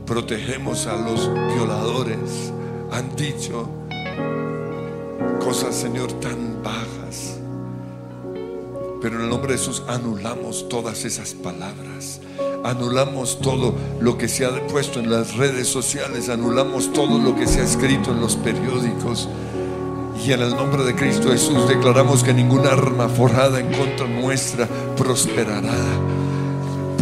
protegemos 0.06 0.86
a 0.86 0.96
los 0.96 1.28
violadores. 1.54 2.52
Han 2.92 3.14
dicho 3.16 3.68
cosas, 5.42 5.74
Señor, 5.74 6.12
tan 6.14 6.62
bajas. 6.62 7.38
Pero 9.00 9.16
en 9.16 9.22
el 9.22 9.28
nombre 9.30 9.52
de 9.52 9.58
Jesús 9.58 9.82
anulamos 9.88 10.68
todas 10.68 11.04
esas 11.04 11.34
palabras. 11.34 12.20
Anulamos 12.64 13.40
todo 13.40 13.74
lo 14.00 14.16
que 14.16 14.28
se 14.28 14.44
ha 14.44 14.66
puesto 14.68 15.00
en 15.00 15.10
las 15.10 15.36
redes 15.36 15.66
sociales. 15.66 16.28
Anulamos 16.28 16.92
todo 16.92 17.18
lo 17.18 17.34
que 17.34 17.48
se 17.48 17.60
ha 17.60 17.64
escrito 17.64 18.12
en 18.12 18.20
los 18.20 18.36
periódicos. 18.36 19.28
Y 20.24 20.30
en 20.30 20.42
el 20.42 20.50
nombre 20.50 20.84
de 20.84 20.94
Cristo 20.94 21.30
Jesús 21.30 21.66
declaramos 21.68 22.22
que 22.22 22.32
ninguna 22.32 22.70
arma 22.70 23.08
forjada 23.08 23.58
en 23.58 23.72
contra 23.72 24.06
nuestra 24.06 24.68
prosperará 24.96 25.74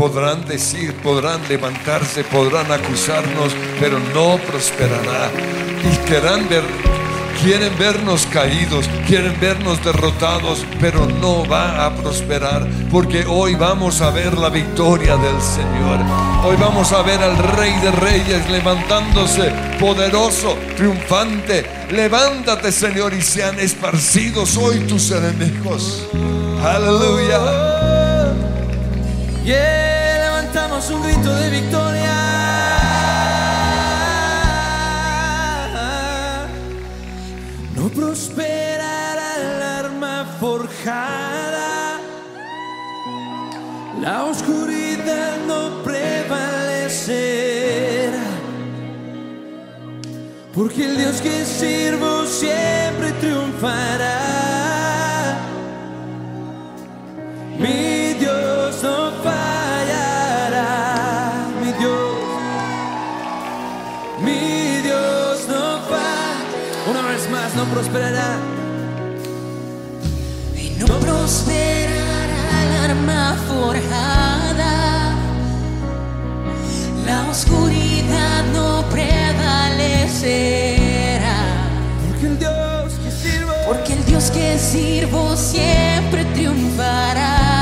podrán 0.01 0.47
decir, 0.47 0.95
podrán 1.03 1.47
levantarse, 1.47 2.25
podrán 2.25 2.73
acusarnos, 2.73 3.55
pero 3.79 3.99
no 4.15 4.39
prosperará. 4.39 5.31
Y 5.85 5.95
querrán 6.09 6.49
ver, 6.49 6.63
quieren 7.43 7.71
vernos 7.79 8.25
caídos, 8.33 8.89
quieren 9.07 9.39
vernos 9.39 9.85
derrotados, 9.85 10.65
pero 10.81 11.05
no 11.05 11.47
va 11.47 11.85
a 11.85 11.95
prosperar, 11.95 12.67
porque 12.91 13.27
hoy 13.29 13.57
vamos 13.57 14.01
a 14.01 14.09
ver 14.09 14.39
la 14.39 14.49
victoria 14.49 15.19
del 15.19 15.39
Señor. 15.43 16.01
Hoy 16.47 16.57
vamos 16.59 16.93
a 16.93 17.03
ver 17.03 17.21
al 17.21 17.37
Rey 17.37 17.75
de 17.81 17.91
Reyes 17.91 18.49
levantándose 18.49 19.53
poderoso, 19.79 20.57
triunfante. 20.79 21.67
Levántate, 21.91 22.73
Señor, 22.73 23.13
y 23.13 23.21
sean 23.21 23.61
esparcidos 23.61 24.57
hoy 24.57 24.79
tus 24.79 25.11
enemigos. 25.11 26.07
Aleluya. 26.65 28.31
Yeah, 29.43 29.90
un 30.89 31.03
grito 31.03 31.35
de 31.35 31.51
victoria. 31.51 32.17
No 37.77 37.91
prosperará 37.91 39.37
el 39.37 39.63
arma 39.63 40.25
forjada. 40.41 42.01
La 44.01 44.25
oscuridad 44.25 45.37
no 45.47 45.83
prevalecerá. 45.83 48.25
Porque 50.55 50.87
el 50.87 50.97
Dios 50.97 51.21
que 51.21 51.45
sirvo 51.45 52.25
siempre 52.25 53.13
triunfará. 53.21 54.17
Mi 57.59 58.10
prosperará. 67.73 68.39
Y 70.57 70.71
no 70.79 70.87
prosperará 70.87 72.63
el 72.65 72.73
arma 72.91 73.37
forjada. 73.49 75.15
La 77.07 77.31
oscuridad 77.31 78.45
no 78.53 78.85
prevalecerá. 78.91 80.11
Porque 82.09 82.27
el 82.27 82.39
Dios 82.39 82.93
que 83.03 83.11
sirvo, 83.11 83.53
Porque 83.67 83.93
el 83.95 84.05
Dios 84.05 84.31
que 84.31 84.59
sirvo 84.59 85.37
siempre 85.37 86.25
triunfará. 86.35 87.60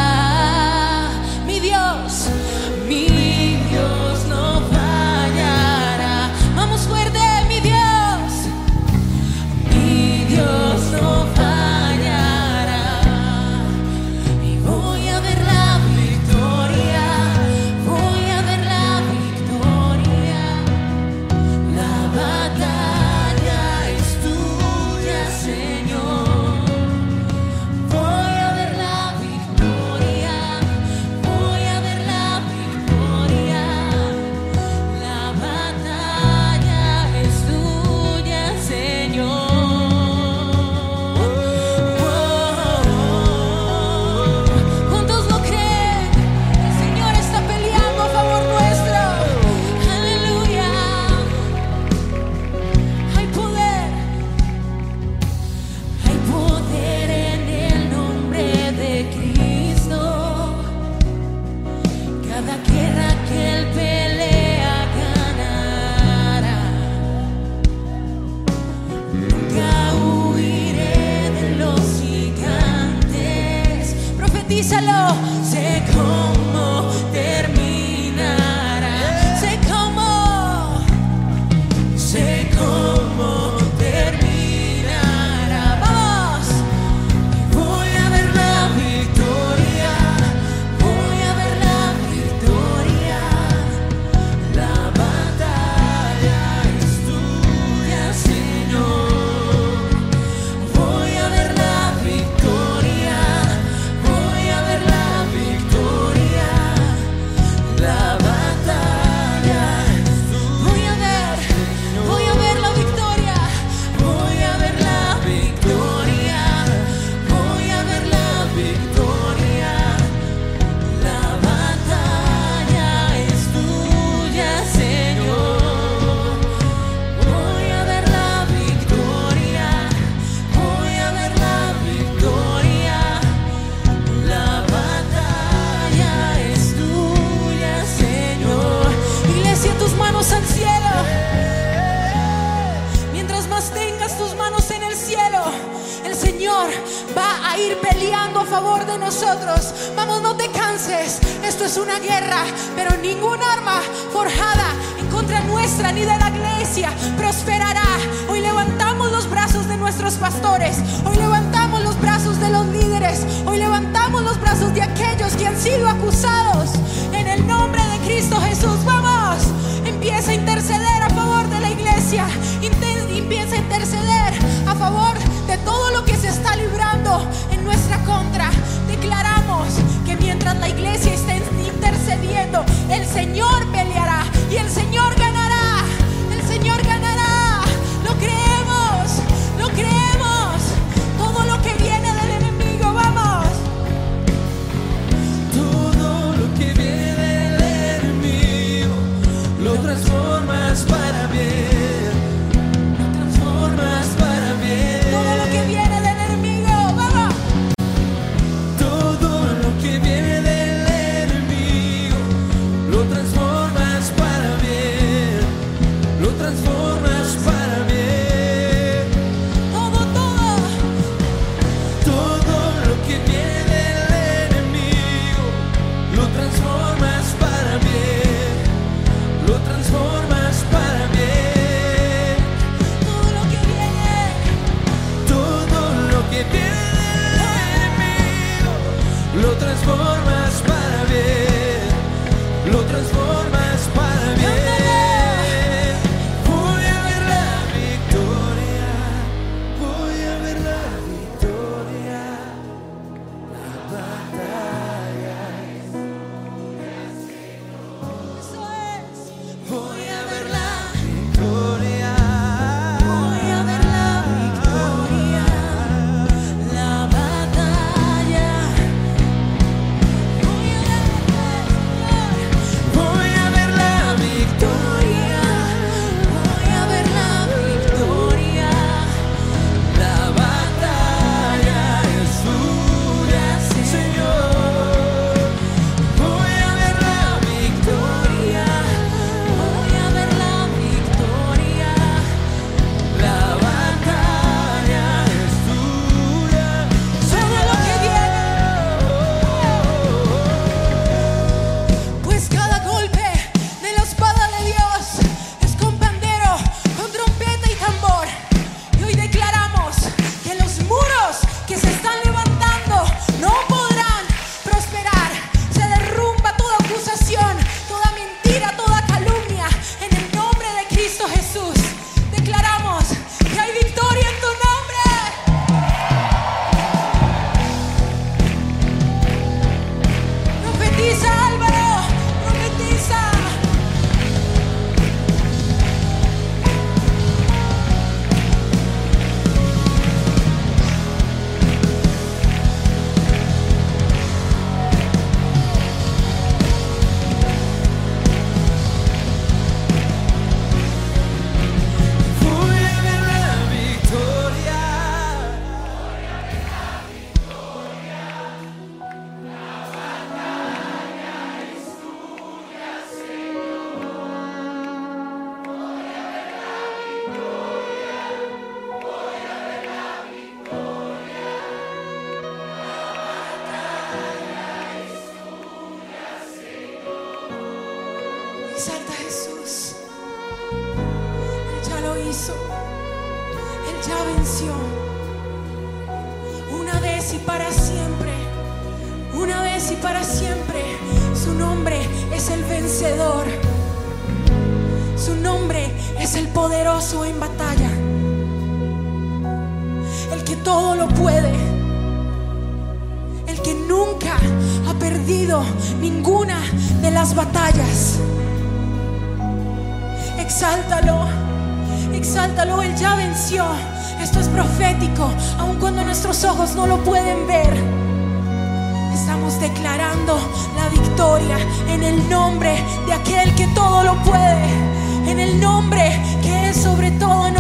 El 425.40 425.60
nombre 425.60 426.20
que 426.42 426.70
es 426.70 426.76
sobre 426.76 427.10
todo 427.12 427.50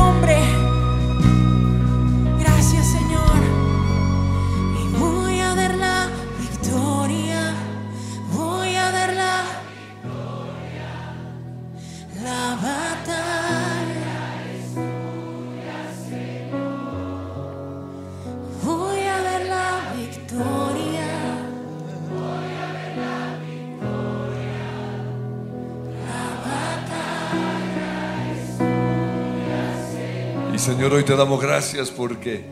Hoy 30.90 31.04
te 31.04 31.14
damos 31.14 31.42
gracias 31.42 31.90
porque 31.90 32.46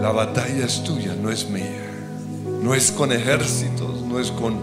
la 0.00 0.10
batalla 0.10 0.64
es 0.64 0.82
tuya, 0.82 1.14
no 1.14 1.30
es 1.30 1.50
mía. 1.50 1.90
No 2.62 2.74
es 2.74 2.90
con 2.90 3.12
ejércitos, 3.12 4.00
no 4.00 4.18
es 4.18 4.30
con 4.30 4.54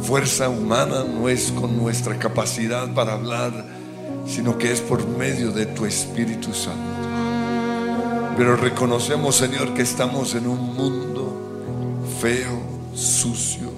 fuerza 0.00 0.48
humana, 0.48 1.04
no 1.04 1.28
es 1.28 1.52
con 1.52 1.76
nuestra 1.76 2.18
capacidad 2.18 2.92
para 2.94 3.12
hablar, 3.12 3.52
sino 4.26 4.56
que 4.56 4.72
es 4.72 4.80
por 4.80 5.06
medio 5.06 5.52
de 5.52 5.66
tu 5.66 5.84
Espíritu 5.84 6.54
Santo. 6.54 6.80
Pero 8.38 8.56
reconocemos, 8.56 9.36
Señor, 9.36 9.74
que 9.74 9.82
estamos 9.82 10.34
en 10.34 10.46
un 10.46 10.74
mundo 10.74 12.00
feo, 12.20 12.62
sucio, 12.94 13.70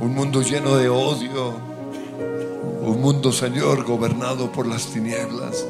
un 0.00 0.14
mundo 0.14 0.40
lleno 0.40 0.76
de 0.76 0.88
odio, 0.88 1.71
un 2.82 3.00
mundo, 3.00 3.30
Señor, 3.32 3.84
gobernado 3.84 4.50
por 4.50 4.66
las 4.66 4.86
tinieblas. 4.86 5.64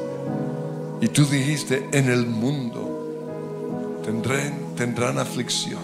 Y 0.99 1.07
tú 1.09 1.25
dijiste, 1.25 1.87
en 1.91 2.09
el 2.09 2.25
mundo 2.25 4.01
tendrán, 4.75 5.19
aflicción, 5.19 5.83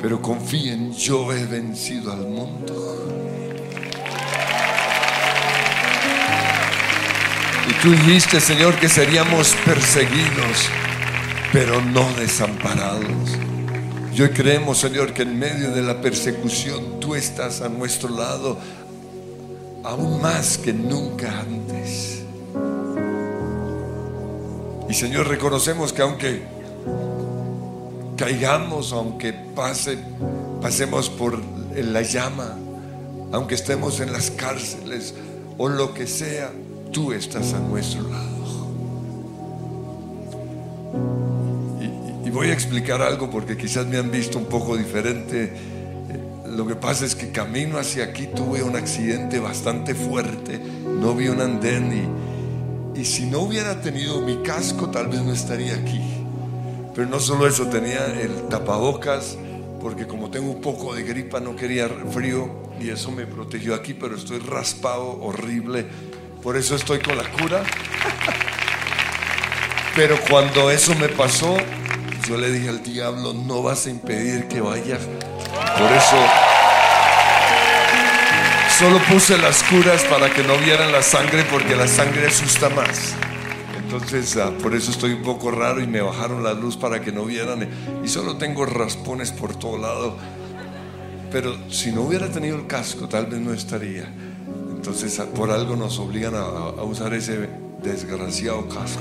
pero 0.00 0.20
confíen, 0.20 0.92
yo 0.92 1.32
he 1.32 1.46
vencido 1.46 2.12
al 2.12 2.28
mundo. 2.28 3.06
Y 7.68 7.82
tú 7.82 7.90
dijiste, 7.90 8.40
Señor, 8.40 8.74
que 8.76 8.88
seríamos 8.88 9.54
perseguidos, 9.64 10.68
pero 11.52 11.80
no 11.80 12.06
desamparados. 12.18 13.38
Y 14.14 14.22
hoy 14.22 14.30
creemos, 14.30 14.78
Señor, 14.78 15.12
que 15.12 15.22
en 15.22 15.38
medio 15.38 15.70
de 15.72 15.82
la 15.82 16.00
persecución 16.00 17.00
tú 17.00 17.14
estás 17.14 17.60
a 17.60 17.68
nuestro 17.68 18.08
lado, 18.08 18.58
aún 19.86 20.20
más 20.20 20.58
que 20.58 20.72
nunca 20.72 21.40
antes. 21.40 22.22
Y 24.88 24.94
Señor, 24.94 25.28
reconocemos 25.28 25.92
que 25.92 26.02
aunque 26.02 26.42
caigamos, 28.16 28.92
aunque 28.92 29.32
pase, 29.32 29.98
pasemos 30.60 31.08
por 31.08 31.40
la 31.74 32.02
llama, 32.02 32.56
aunque 33.30 33.54
estemos 33.54 34.00
en 34.00 34.12
las 34.12 34.30
cárceles 34.32 35.14
o 35.56 35.68
lo 35.68 35.94
que 35.94 36.06
sea, 36.08 36.50
tú 36.92 37.12
estás 37.12 37.54
a 37.54 37.60
nuestro 37.60 38.02
lado. 38.08 38.26
Y, 41.80 42.28
y 42.28 42.30
voy 42.30 42.48
a 42.48 42.52
explicar 42.52 43.02
algo 43.02 43.30
porque 43.30 43.56
quizás 43.56 43.86
me 43.86 43.98
han 43.98 44.10
visto 44.10 44.36
un 44.36 44.46
poco 44.46 44.76
diferente. 44.76 45.75
Lo 46.56 46.66
que 46.66 46.74
pasa 46.74 47.04
es 47.04 47.14
que 47.14 47.30
camino 47.32 47.78
hacia 47.78 48.04
aquí 48.04 48.28
tuve 48.28 48.62
un 48.62 48.76
accidente 48.76 49.38
bastante 49.38 49.94
fuerte, 49.94 50.58
no 50.58 51.14
vi 51.14 51.28
un 51.28 51.42
andén 51.42 51.92
y, 52.94 53.00
y 53.00 53.04
si 53.04 53.26
no 53.26 53.40
hubiera 53.40 53.82
tenido 53.82 54.22
mi 54.22 54.38
casco 54.38 54.88
tal 54.88 55.08
vez 55.08 55.20
no 55.20 55.34
estaría 55.34 55.74
aquí. 55.74 56.00
Pero 56.94 57.10
no 57.10 57.20
solo 57.20 57.46
eso, 57.46 57.66
tenía 57.66 58.06
el 58.06 58.48
tapabocas 58.48 59.36
porque 59.82 60.06
como 60.06 60.30
tengo 60.30 60.50
un 60.50 60.62
poco 60.62 60.94
de 60.94 61.02
gripa 61.02 61.40
no 61.40 61.54
quería 61.54 61.90
frío 62.10 62.50
y 62.80 62.88
eso 62.88 63.10
me 63.10 63.26
protegió 63.26 63.74
aquí, 63.74 63.92
pero 63.92 64.16
estoy 64.16 64.38
raspado, 64.38 65.20
horrible. 65.20 65.84
Por 66.42 66.56
eso 66.56 66.74
estoy 66.74 67.00
con 67.00 67.18
la 67.18 67.30
cura. 67.32 67.64
Pero 69.94 70.16
cuando 70.30 70.70
eso 70.70 70.94
me 70.94 71.10
pasó, 71.10 71.54
yo 72.26 72.38
le 72.38 72.50
dije 72.50 72.70
al 72.70 72.82
diablo, 72.82 73.34
no 73.34 73.62
vas 73.62 73.86
a 73.86 73.90
impedir 73.90 74.48
que 74.48 74.62
vaya. 74.62 74.98
Por 75.78 75.92
eso 75.92 76.45
solo 78.78 78.98
puse 79.10 79.38
las 79.38 79.62
curas 79.64 80.04
para 80.04 80.30
que 80.32 80.42
no 80.42 80.56
vieran 80.58 80.92
la 80.92 81.02
sangre 81.02 81.44
porque 81.50 81.74
la 81.76 81.86
sangre 81.86 82.26
asusta 82.26 82.68
más. 82.70 83.14
Entonces, 83.82 84.36
ah, 84.36 84.52
por 84.62 84.74
eso 84.74 84.90
estoy 84.90 85.12
un 85.12 85.22
poco 85.22 85.50
raro 85.50 85.80
y 85.80 85.86
me 85.86 86.00
bajaron 86.00 86.42
la 86.42 86.52
luz 86.52 86.76
para 86.76 87.00
que 87.00 87.12
no 87.12 87.24
vieran. 87.24 87.68
Y 88.04 88.08
solo 88.08 88.36
tengo 88.36 88.66
raspones 88.66 89.30
por 89.32 89.54
todo 89.56 89.78
lado. 89.78 90.16
Pero 91.30 91.56
si 91.70 91.92
no 91.92 92.02
hubiera 92.02 92.28
tenido 92.28 92.56
el 92.56 92.66
casco, 92.66 93.08
tal 93.08 93.26
vez 93.26 93.40
no 93.40 93.52
estaría. 93.52 94.04
Entonces, 94.74 95.18
ah, 95.20 95.26
por 95.34 95.50
algo 95.50 95.76
nos 95.76 95.98
obligan 95.98 96.34
a, 96.34 96.82
usar 96.82 97.14
ese 97.14 97.48
desgraciado 97.82 98.68
casco. 98.68 99.00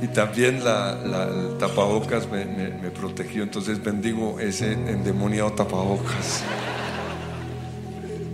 Y 0.00 0.06
también 0.08 0.62
la, 0.62 0.92
el 1.02 1.58
tapabocas 1.58 2.28
me- 2.30 2.44
me 2.44 2.90
protegió. 2.90 3.42
Entonces 3.42 3.82
bendigo 3.82 4.38
ese 4.38 4.72
endemoniado 4.72 5.50
tapabocas. 5.52 6.44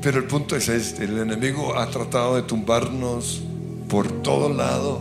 Pero 0.05 0.19
el 0.19 0.25
punto 0.25 0.55
es 0.55 0.69
este, 0.69 1.05
el 1.05 1.19
enemigo 1.19 1.77
ha 1.79 1.87
tratado 1.87 2.37
de 2.37 2.43
tumbarnos 2.43 3.41
por 3.89 4.07
todo 4.23 4.51
lado 4.53 5.01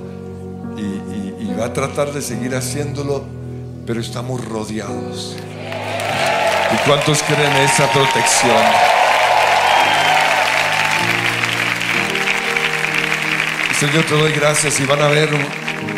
y, 0.78 0.82
y- 0.82 1.56
va 1.60 1.66
a 1.66 1.74
tratar 1.74 2.12
de 2.14 2.22
seguir 2.22 2.56
haciéndolo, 2.56 3.24
pero 3.86 4.00
estamos 4.00 4.44
rodeados. 4.46 5.36
¿Y 6.74 6.88
cuántos 6.88 7.22
creen 7.22 7.52
esa 7.58 7.92
protección? 7.92 8.64
Señor, 13.80 14.04
te 14.06 14.16
doy 14.16 14.32
gracias 14.32 14.80
y 14.80 14.86
van 14.86 15.02
a 15.02 15.08
ver 15.08 15.30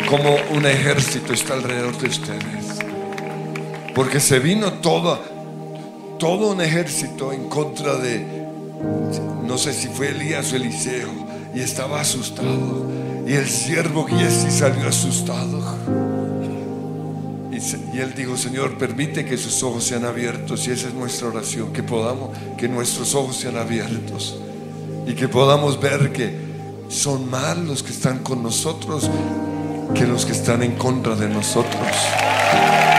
cómo 0.08 0.36
un 0.50 0.66
ejército 0.66 1.32
está 1.32 1.54
alrededor 1.54 1.96
de 1.98 2.08
ustedes. 2.08 2.78
Porque 3.94 4.18
se 4.20 4.40
vino 4.40 4.72
todo, 4.74 5.18
todo 6.18 6.48
un 6.48 6.60
ejército 6.60 7.32
en 7.32 7.48
contra 7.48 7.94
de, 7.94 8.45
no 9.46 9.58
sé 9.58 9.72
si 9.72 9.88
fue 9.88 10.10
Elías 10.10 10.52
o 10.52 10.56
Eliseo, 10.56 11.08
y 11.54 11.60
estaba 11.60 12.00
asustado. 12.00 12.86
Y 13.26 13.32
el 13.32 13.48
siervo 13.48 14.06
Giesi 14.06 14.50
salió 14.50 14.88
asustado. 14.88 15.60
Y, 17.50 17.98
él 17.98 18.12
dijo, 18.14 18.36
Señor, 18.36 18.76
permite 18.76 19.24
que 19.24 19.38
sus 19.38 19.62
ojos 19.62 19.84
sean 19.84 20.04
abiertos. 20.04 20.68
Y 20.68 20.72
esa 20.72 20.88
es 20.88 20.94
nuestra 20.94 21.28
oración, 21.28 21.72
que 21.72 21.82
podamos, 21.82 22.36
que 22.58 22.68
nuestros 22.68 23.14
ojos 23.14 23.36
sean 23.36 23.56
abiertos. 23.56 24.38
Y 25.06 25.14
que 25.14 25.28
podamos 25.28 25.80
ver 25.80 26.12
que 26.12 26.36
son 26.88 27.30
más 27.30 27.56
los 27.56 27.82
que 27.82 27.92
están 27.92 28.18
con 28.18 28.42
nosotros 28.42 29.10
que 29.94 30.06
los 30.06 30.24
que 30.26 30.32
están 30.32 30.62
en 30.62 30.72
contra 30.76 31.14
de 31.14 31.28
nosotros. 31.28 31.88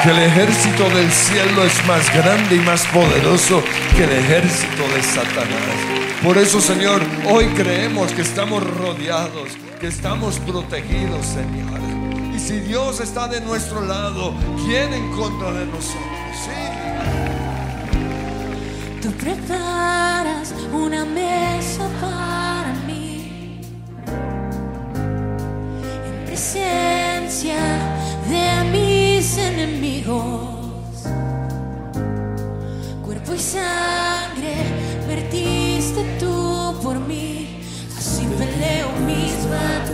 Que 0.03 0.09
el 0.11 0.19
ejército 0.19 0.89
del 0.89 1.11
cielo 1.11 1.63
es 1.63 1.85
más 1.85 2.13
grande 2.13 2.55
y 2.55 2.59
más 2.59 2.85
poderoso 2.87 3.63
que 3.95 4.03
el 4.03 4.11
ejército 4.11 4.83
de 4.95 5.03
Satanás. 5.03 5.97
Por 6.23 6.37
eso, 6.37 6.59
Señor, 6.61 7.01
hoy 7.29 7.45
creemos 7.47 8.11
que 8.11 8.21
estamos 8.21 8.63
rodeados, 8.63 9.49
que 9.79 9.87
estamos 9.87 10.39
protegidos, 10.39 11.25
Señor. 11.25 11.79
Y 12.35 12.39
si 12.39 12.59
Dios 12.59 12.99
está 12.99 13.27
de 13.27 13.41
nuestro 13.41 13.81
lado, 13.81 14.33
¿quién 14.65 14.93
en 14.93 15.11
contra 15.11 15.51
de 15.51 15.65
nosotros? 15.65 16.01
Sí. 16.43 16.51
Tú 19.01 19.11
preparas 19.11 20.53
una 20.71 21.05
mesa 21.05 21.87
para 22.01 22.26
presencia 26.37 27.57
de 28.29 28.69
mis 28.69 29.37
enemigos. 29.39 31.07
Cuerpo 33.03 33.33
y 33.33 33.39
sangre 33.39 34.53
vertiste 35.07 36.03
tú 36.19 36.75
por 36.83 36.99
mí, 36.99 37.59
así 37.97 38.27
peleo 38.37 38.87
mis 39.07 39.49
batallas. 39.49 39.86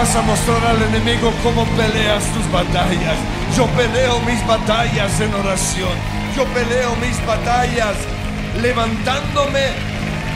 Vas 0.00 0.16
a 0.16 0.22
mostrar 0.22 0.64
al 0.64 0.82
enemigo 0.82 1.30
cómo 1.42 1.66
peleas 1.76 2.24
tus 2.32 2.50
batallas. 2.50 3.18
Yo 3.54 3.66
peleo 3.76 4.18
mis 4.20 4.40
batallas 4.46 5.20
en 5.20 5.34
oración. 5.34 5.94
Yo 6.34 6.44
peleo 6.56 6.96
mis 7.04 7.18
batallas 7.26 7.96
levantándome 8.62 9.64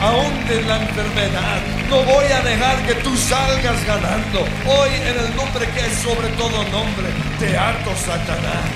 aún 0.01 0.33
de 0.47 0.61
la 0.69 0.77
enfermedad. 0.83 1.57
No 1.89 1.97
voy 2.03 2.25
a 2.25 2.41
dejar 2.41 2.77
que 2.85 2.93
tú 3.05 3.17
salgas 3.17 3.79
ganando. 3.87 4.41
Hoy 4.67 4.91
en 5.01 5.17
el 5.25 5.35
nombre 5.35 5.65
que 5.73 5.81
es 5.87 5.93
sobre 5.97 6.29
todo 6.41 6.63
nombre, 6.65 7.07
te 7.39 7.57
harto 7.57 7.89
Satanás. 8.05 8.69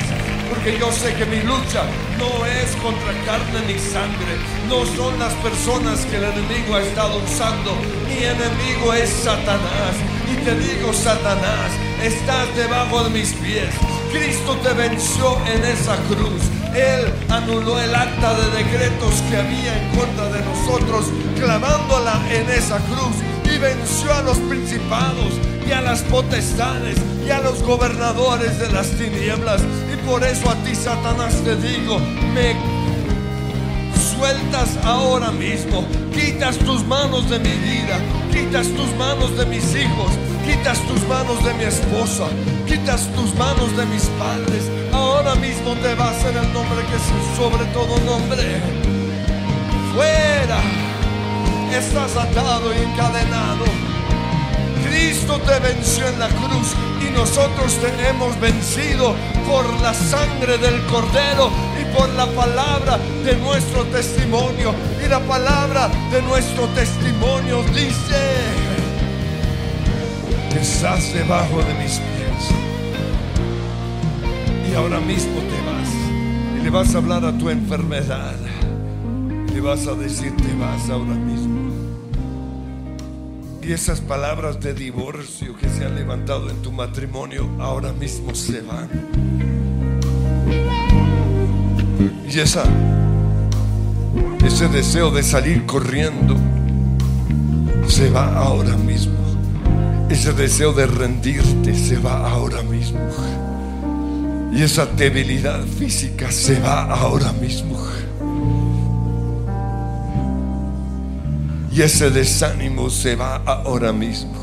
Porque 0.49 0.79
yo 0.79 0.91
sé 0.91 1.13
que 1.13 1.25
mi 1.27 1.41
lucha 1.43 1.83
no 2.17 2.47
es 2.47 2.75
contra 2.77 3.13
carne 3.27 3.59
ni 3.67 3.77
sangre. 3.77 4.33
No 4.67 4.83
son 4.97 5.19
las 5.19 5.33
personas 5.45 5.99
que 6.07 6.15
el 6.17 6.23
enemigo 6.23 6.75
ha 6.77 6.81
estado 6.81 7.15
usando. 7.19 7.77
Mi 8.07 8.23
enemigo 8.25 8.91
es 8.95 9.09
Satanás. 9.11 9.93
Te 10.45 10.55
digo, 10.55 10.93
Satanás, 10.93 11.71
estás 12.01 12.55
debajo 12.55 13.03
de 13.03 13.09
mis 13.09 13.33
pies. 13.33 13.69
Cristo 14.11 14.55
te 14.63 14.73
venció 14.73 15.37
en 15.45 15.63
esa 15.65 15.97
cruz. 16.07 16.41
Él 16.73 17.13
anuló 17.29 17.79
el 17.79 17.93
acta 17.93 18.33
de 18.33 18.63
decretos 18.63 19.21
que 19.29 19.37
había 19.37 19.77
en 19.77 19.89
contra 19.97 20.29
de 20.29 20.41
nosotros, 20.41 21.05
clavándola 21.35 22.19
en 22.31 22.49
esa 22.49 22.77
cruz. 22.77 23.17
Y 23.53 23.57
venció 23.57 24.13
a 24.13 24.21
los 24.21 24.37
principados 24.37 25.33
y 25.67 25.71
a 25.73 25.81
las 25.81 26.01
potestades 26.03 26.97
y 27.27 27.29
a 27.29 27.41
los 27.41 27.61
gobernadores 27.61 28.57
de 28.59 28.71
las 28.71 28.87
tinieblas. 28.91 29.61
Y 29.93 29.97
por 30.07 30.23
eso 30.23 30.49
a 30.49 30.55
ti, 30.63 30.73
Satanás, 30.73 31.33
te 31.43 31.55
digo, 31.57 31.99
me 32.33 32.55
sueltas 34.15 34.77
ahora 34.83 35.31
mismo. 35.31 35.85
Quitas 36.19 36.57
tus 36.57 36.85
manos 36.85 37.29
de 37.29 37.39
mi 37.39 37.49
vida, 37.49 37.97
quitas 38.29 38.67
tus 38.67 38.93
manos 38.97 39.37
de 39.37 39.45
mis 39.45 39.63
hijos, 39.73 40.11
quitas 40.45 40.77
tus 40.85 41.01
manos 41.07 41.41
de 41.45 41.53
mi 41.53 41.63
esposa, 41.63 42.27
quitas 42.67 43.07
tus 43.15 43.33
manos 43.35 43.75
de 43.77 43.85
mis 43.85 44.03
padres. 44.19 44.69
Ahora 44.91 45.35
mismo 45.35 45.75
te 45.75 45.95
vas 45.95 46.19
en 46.25 46.35
el 46.35 46.51
nombre 46.51 46.81
que 46.89 46.95
es 46.97 47.37
sobre 47.37 47.63
todo 47.71 47.97
nombre. 48.05 48.61
Fuera, 49.93 50.59
estás 51.71 52.17
atado 52.17 52.73
y 52.73 52.83
encadenado. 52.83 53.65
Cristo 54.85 55.39
te 55.39 55.57
venció 55.59 56.05
en 56.05 56.19
la 56.19 56.27
cruz 56.27 56.75
y 56.99 57.13
nosotros 57.17 57.77
te 57.79 58.09
hemos 58.09 58.37
vencido 58.41 59.15
por 59.47 59.65
la 59.81 59.93
sangre 59.93 60.57
del 60.57 60.81
Cordero 60.87 61.49
y 61.79 61.85
por 61.95 62.09
la 62.09 62.25
palabra 62.27 62.97
de 63.23 63.35
nuestro 63.37 63.83
testimonio. 63.85 64.73
Y 65.03 65.07
la 65.07 65.19
palabra 65.19 65.89
de 66.11 66.21
nuestro 66.23 66.67
testimonio 66.69 67.63
dice 67.73 68.21
que 70.51 70.59
estás 70.59 71.13
debajo 71.13 71.59
de 71.59 71.73
mis 71.75 71.99
pies. 71.99 72.51
Y 74.71 74.75
ahora 74.75 74.99
mismo 74.99 75.39
te 75.41 75.61
vas 75.65 76.59
y 76.59 76.63
le 76.63 76.69
vas 76.69 76.93
a 76.93 76.97
hablar 76.97 77.25
a 77.25 77.37
tu 77.37 77.49
enfermedad. 77.49 78.35
Y 79.47 79.51
le 79.51 79.61
vas 79.61 79.87
a 79.87 79.93
decir, 79.93 80.35
te 80.35 80.53
vas 80.55 80.89
ahora 80.89 81.15
mismo. 81.15 81.69
Y 83.61 83.71
esas 83.71 84.01
palabras 84.01 84.59
de 84.59 84.73
divorcio 84.73 85.55
que 85.55 85.69
se 85.69 85.85
han 85.85 85.95
levantado 85.95 86.49
en 86.49 86.61
tu 86.61 86.71
matrimonio 86.71 87.47
ahora 87.59 87.93
mismo 87.93 88.33
se 88.33 88.61
van. 88.61 89.58
Y 91.99 92.39
esa, 92.39 92.63
ese 94.45 94.69
deseo 94.69 95.11
de 95.11 95.21
salir 95.21 95.65
corriendo 95.65 96.35
se 97.87 98.09
va 98.09 98.37
ahora 98.37 98.77
mismo. 98.77 99.15
Ese 100.09 100.33
deseo 100.33 100.73
de 100.73 100.87
rendirte 100.87 101.75
se 101.75 101.97
va 101.97 102.29
ahora 102.29 102.63
mismo. 102.63 102.99
Y 104.53 104.63
esa 104.63 104.85
debilidad 104.85 105.61
física 105.63 106.31
se 106.31 106.59
va 106.59 106.83
ahora 106.83 107.33
mismo. 107.33 107.77
Y 111.71 111.81
ese 111.81 112.09
desánimo 112.09 112.89
se 112.89 113.15
va 113.15 113.37
ahora 113.45 113.93
mismo. 113.93 114.33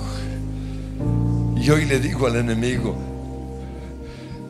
Y 1.57 1.71
hoy 1.71 1.85
le 1.87 2.01
digo 2.01 2.27
al 2.27 2.37
enemigo, 2.37 2.97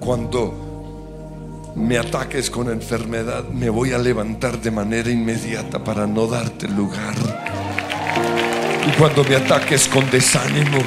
cuando 0.01 0.66
me 1.77 1.99
ataques 1.99 2.51
con 2.51 2.71
enfermedad, 2.71 3.45
me 3.45 3.69
voy 3.69 3.93
a 3.93 3.99
levantar 3.99 4.61
de 4.61 4.71
manera 4.71 5.11
inmediata 5.11 5.85
para 5.85 6.07
no 6.07 6.27
darte 6.27 6.67
lugar. 6.69 7.15
Y 8.87 8.91
cuando 8.99 9.23
me 9.25 9.37
ataques 9.37 9.87
con 9.87 10.11
desánimo, 10.11 10.79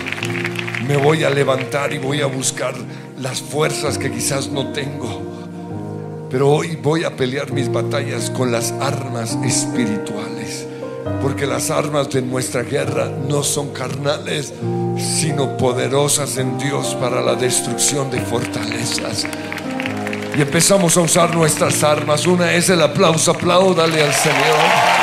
me 0.88 0.98
voy 0.98 1.24
a 1.24 1.30
levantar 1.30 1.94
y 1.94 2.00
voy 2.00 2.22
a 2.22 2.26
buscar 2.26 2.74
las 3.20 3.40
fuerzas 3.40 4.00
que 4.00 4.12
quizás 4.12 4.50
no 4.50 4.72
tengo. 4.72 5.22
Pero 6.32 6.50
hoy 6.50 6.76
voy 6.76 7.04
a 7.04 7.16
pelear 7.16 7.52
mis 7.52 7.72
batallas 7.72 8.32
con 8.32 8.52
las 8.52 8.72
armas 8.72 9.38
espirituales. 9.46 10.66
Porque 11.22 11.46
las 11.46 11.70
armas 11.70 12.10
de 12.10 12.22
nuestra 12.22 12.64
guerra 12.64 13.12
no 13.28 13.44
son 13.44 13.70
carnales, 13.70 14.54
sino 14.98 15.56
poderosas 15.58 16.38
en 16.38 16.58
Dios 16.58 16.96
para 17.00 17.22
la 17.22 17.36
destrucción 17.36 18.10
de 18.10 18.22
fortalezas. 18.22 19.26
Y 20.38 20.42
empezamos 20.42 20.96
a 20.98 21.02
usar 21.02 21.36
nuestras 21.36 21.84
armas. 21.84 22.26
Una 22.28 22.54
es 22.54 22.70
el 22.70 22.82
aplauso, 22.82 23.32
apláudale 23.32 24.04
al 24.04 24.14
Señor. 24.14 25.00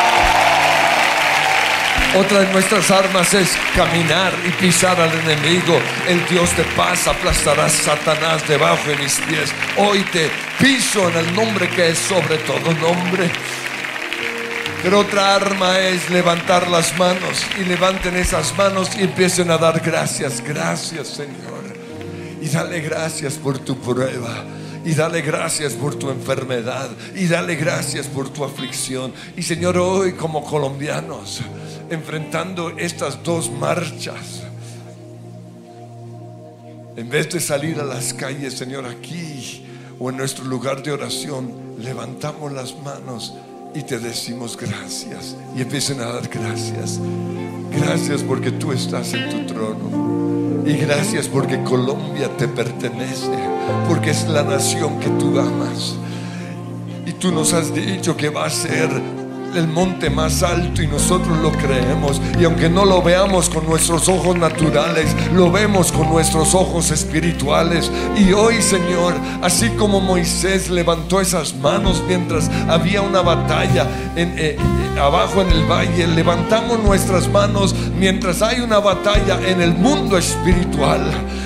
Otra 2.18 2.40
de 2.40 2.52
nuestras 2.52 2.90
armas 2.90 3.34
es 3.34 3.50
caminar 3.74 4.32
y 4.46 4.50
pisar 4.52 4.98
al 4.98 5.12
enemigo. 5.12 5.78
El 6.08 6.26
Dios 6.28 6.56
de 6.56 6.64
paz 6.74 7.06
aplastará 7.06 7.66
a 7.66 7.68
Satanás 7.68 8.48
debajo 8.48 8.88
de 8.88 8.96
mis 8.96 9.20
pies. 9.20 9.52
Hoy 9.76 10.02
te 10.04 10.30
piso 10.58 11.10
en 11.10 11.16
el 11.16 11.34
nombre 11.34 11.68
que 11.68 11.90
es 11.90 11.98
sobre 11.98 12.38
todo 12.38 12.72
nombre. 12.80 13.30
Pero 14.82 15.00
otra 15.00 15.34
arma 15.34 15.78
es 15.80 16.08
levantar 16.08 16.68
las 16.68 16.96
manos 16.96 17.44
y 17.60 17.64
levanten 17.64 18.16
esas 18.16 18.56
manos 18.56 18.88
y 18.96 19.02
empiecen 19.02 19.50
a 19.50 19.58
dar 19.58 19.80
gracias. 19.80 20.40
Gracias 20.40 21.08
Señor. 21.08 21.64
Y 22.40 22.48
dale 22.48 22.80
gracias 22.80 23.34
por 23.34 23.58
tu 23.58 23.78
prueba. 23.78 24.44
Y 24.86 24.94
dale 24.94 25.20
gracias 25.20 25.72
por 25.72 25.96
tu 25.96 26.10
enfermedad. 26.10 26.88
Y 27.16 27.26
dale 27.26 27.56
gracias 27.56 28.06
por 28.06 28.28
tu 28.28 28.44
aflicción. 28.44 29.12
Y 29.36 29.42
Señor, 29.42 29.76
hoy 29.76 30.12
como 30.12 30.44
colombianos, 30.44 31.40
enfrentando 31.90 32.70
estas 32.78 33.20
dos 33.24 33.50
marchas, 33.50 34.44
en 36.96 37.10
vez 37.10 37.28
de 37.30 37.40
salir 37.40 37.80
a 37.80 37.84
las 37.84 38.14
calles, 38.14 38.54
Señor, 38.54 38.86
aquí 38.86 39.66
o 39.98 40.08
en 40.08 40.18
nuestro 40.18 40.44
lugar 40.44 40.84
de 40.84 40.92
oración, 40.92 41.74
levantamos 41.78 42.52
las 42.52 42.76
manos 42.78 43.34
y 43.76 43.82
te 43.82 43.98
decimos 43.98 44.56
gracias. 44.56 45.36
Y 45.54 45.60
empiecen 45.60 46.00
a 46.00 46.06
dar 46.06 46.26
gracias. 46.28 46.98
Gracias 47.70 48.22
porque 48.22 48.50
tú 48.50 48.72
estás 48.72 49.12
en 49.12 49.28
tu 49.28 49.52
trono. 49.52 50.64
Y 50.64 50.72
gracias 50.78 51.28
porque 51.28 51.62
Colombia 51.62 52.34
te 52.38 52.48
pertenece. 52.48 53.36
Porque 53.86 54.10
es 54.10 54.26
la 54.28 54.42
nación 54.42 54.98
que 54.98 55.10
tú 55.10 55.38
amas. 55.38 55.94
Y 57.04 57.12
tú 57.12 57.30
nos 57.30 57.52
has 57.52 57.74
dicho 57.74 58.16
que 58.16 58.30
va 58.30 58.46
a 58.46 58.50
ser 58.50 58.88
el 59.56 59.68
monte 59.68 60.10
más 60.10 60.42
alto 60.42 60.82
y 60.82 60.86
nosotros 60.86 61.38
lo 61.38 61.52
creemos. 61.52 62.20
Y 62.38 62.44
aunque 62.44 62.68
no 62.68 62.84
lo 62.84 63.02
veamos 63.02 63.48
con 63.48 63.66
nuestros 63.66 64.08
ojos 64.08 64.36
naturales, 64.36 65.14
lo 65.32 65.50
vemos 65.50 65.92
con 65.92 66.08
nuestros 66.08 66.54
ojos 66.54 66.90
espirituales. 66.90 67.90
Y 68.16 68.32
hoy, 68.32 68.62
Señor, 68.62 69.14
así 69.42 69.70
como 69.70 70.00
Moisés 70.00 70.70
levantó 70.70 71.20
esas 71.20 71.54
manos 71.54 72.02
mientras 72.06 72.50
había 72.68 73.02
una 73.02 73.22
batalla 73.22 73.86
en, 74.16 74.30
eh, 74.38 74.56
eh, 74.56 75.00
abajo 75.00 75.42
en 75.42 75.50
el 75.50 75.64
valle, 75.64 76.06
levantamos 76.06 76.78
nuestras 76.82 77.28
manos 77.28 77.74
mientras 77.98 78.42
hay 78.42 78.60
una 78.60 78.78
batalla 78.78 79.38
en 79.46 79.60
el 79.60 79.74
mundo 79.74 80.16
espiritual. 80.18 81.02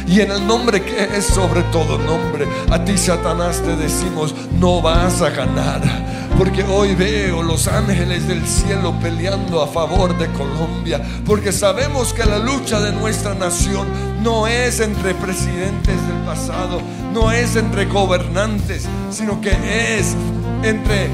Y 0.06 0.20
en 0.20 0.32
el 0.32 0.46
nombre 0.46 0.82
que 0.82 1.04
es 1.16 1.26
sobre 1.26 1.62
todo 1.64 1.98
nombre, 1.98 2.46
a 2.70 2.84
ti 2.84 2.98
Satanás 2.98 3.62
te 3.62 3.76
decimos, 3.76 4.34
no 4.58 4.82
vas 4.82 5.22
a 5.22 5.30
ganar. 5.30 6.09
Porque 6.40 6.64
hoy 6.64 6.94
veo 6.94 7.42
los 7.42 7.68
ángeles 7.68 8.26
del 8.26 8.46
cielo 8.46 8.94
peleando 8.98 9.60
a 9.60 9.66
favor 9.66 10.16
de 10.16 10.26
Colombia. 10.32 10.98
Porque 11.26 11.52
sabemos 11.52 12.14
que 12.14 12.24
la 12.24 12.38
lucha 12.38 12.80
de 12.80 12.92
nuestra 12.92 13.34
nación 13.34 13.86
no 14.22 14.46
es 14.46 14.80
entre 14.80 15.14
presidentes 15.16 15.96
del 16.08 16.16
pasado, 16.24 16.80
no 17.12 17.30
es 17.30 17.56
entre 17.56 17.84
gobernantes, 17.84 18.88
sino 19.10 19.38
que 19.42 19.50
es 19.50 20.16
entre 20.62 21.10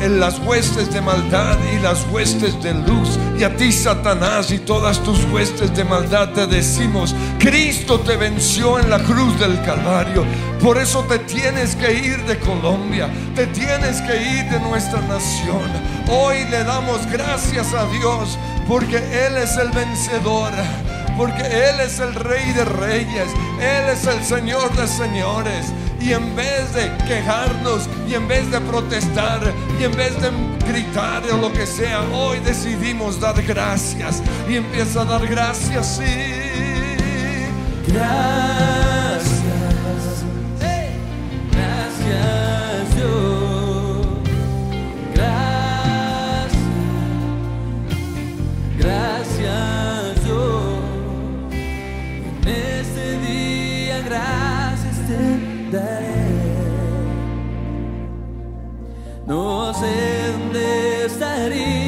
en 0.00 0.18
las 0.18 0.38
huestes 0.40 0.92
de 0.92 1.00
maldad 1.00 1.58
y 1.72 1.78
las 1.78 2.06
huestes 2.10 2.60
de 2.62 2.74
luz. 2.74 3.18
Y 3.38 3.44
a 3.44 3.56
ti, 3.56 3.72
Satanás, 3.72 4.50
y 4.50 4.58
todas 4.58 5.02
tus 5.02 5.24
huestes 5.26 5.74
de 5.74 5.84
maldad 5.84 6.30
te 6.30 6.46
decimos, 6.46 7.14
Cristo 7.38 8.00
te 8.00 8.16
venció 8.16 8.78
en 8.78 8.90
la 8.90 8.98
cruz 8.98 9.38
del 9.38 9.60
Calvario. 9.62 10.24
Por 10.60 10.78
eso 10.78 11.04
te 11.04 11.18
tienes 11.20 11.74
que 11.76 11.92
ir 11.92 12.24
de 12.24 12.38
Colombia, 12.38 13.08
te 13.34 13.46
tienes 13.46 14.00
que 14.02 14.16
ir 14.16 14.50
de 14.50 14.60
nuestra 14.60 15.00
nación. 15.02 15.70
Hoy 16.08 16.44
le 16.50 16.64
damos 16.64 17.06
gracias 17.06 17.72
a 17.74 17.86
Dios 17.86 18.38
porque 18.68 18.96
Él 18.96 19.36
es 19.36 19.56
el 19.56 19.70
vencedor 19.70 20.52
porque 21.20 21.42
Él 21.42 21.80
es 21.80 22.00
el 22.00 22.14
rey 22.14 22.50
de 22.52 22.64
reyes, 22.64 23.28
Él 23.60 23.90
es 23.92 24.06
el 24.06 24.24
Señor 24.24 24.74
de 24.74 24.86
señores. 24.86 25.66
Y 26.00 26.12
en 26.12 26.34
vez 26.34 26.72
de 26.74 26.90
quejarnos, 27.06 27.88
y 28.08 28.14
en 28.14 28.26
vez 28.26 28.50
de 28.50 28.60
protestar, 28.60 29.52
y 29.78 29.84
en 29.84 29.92
vez 29.92 30.20
de 30.20 30.30
gritar 30.66 31.22
o 31.32 31.36
lo 31.36 31.52
que 31.52 31.66
sea, 31.66 32.00
hoy 32.12 32.38
decidimos 32.40 33.20
dar 33.20 33.40
gracias. 33.42 34.22
Y 34.48 34.56
empieza 34.56 35.02
a 35.02 35.04
dar 35.04 35.26
gracias, 35.26 35.98
sí. 35.98 36.40
Gracias, 37.86 38.99
No 59.30 59.72
sé 59.72 60.32
dónde 60.32 61.04
estaría 61.04 61.79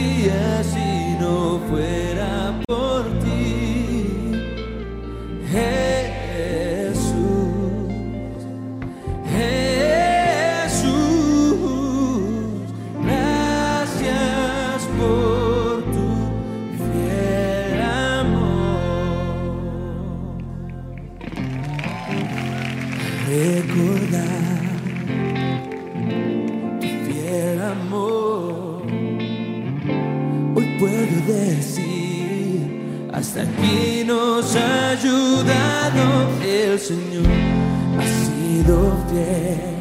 Señor, 36.82 37.24
ha 37.96 38.02
sido 38.02 38.96
fiel 39.08 39.71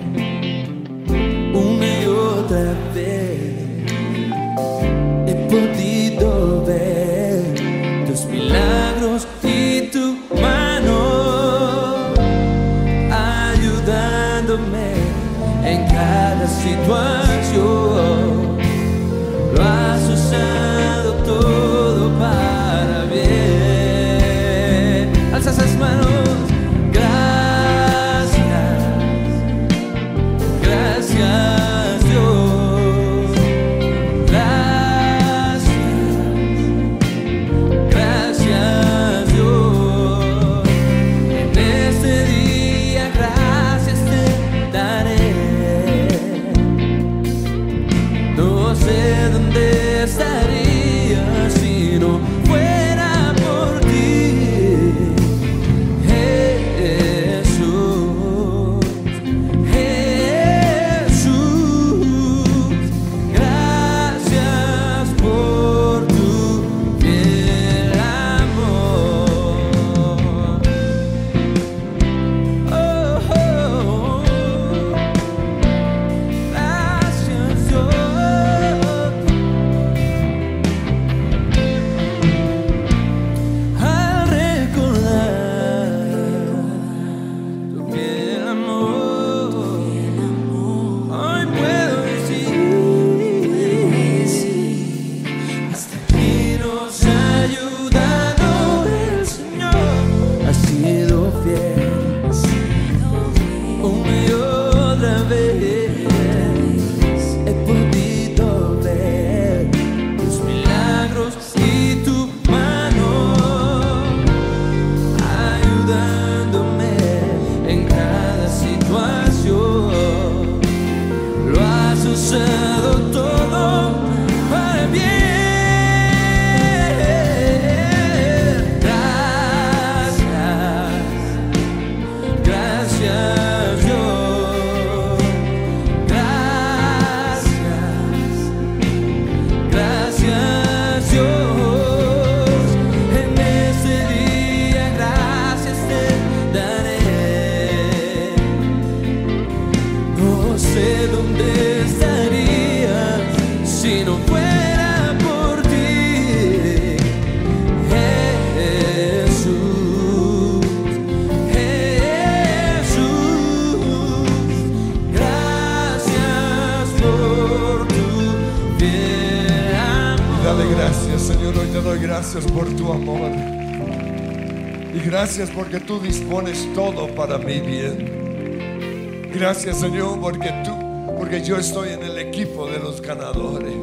dispones 176.32 176.74
todo 176.74 177.14
para 177.14 177.38
mi 177.38 177.60
bien. 177.60 179.30
Gracias 179.34 179.82
Señor 179.82 180.18
porque 180.22 180.50
tú, 180.64 180.72
porque 181.18 181.44
yo 181.44 181.58
estoy 181.58 181.90
en 181.90 182.04
el 182.04 182.18
equipo 182.20 182.68
de 182.68 182.80
los 182.80 183.02
ganadores. 183.02 183.74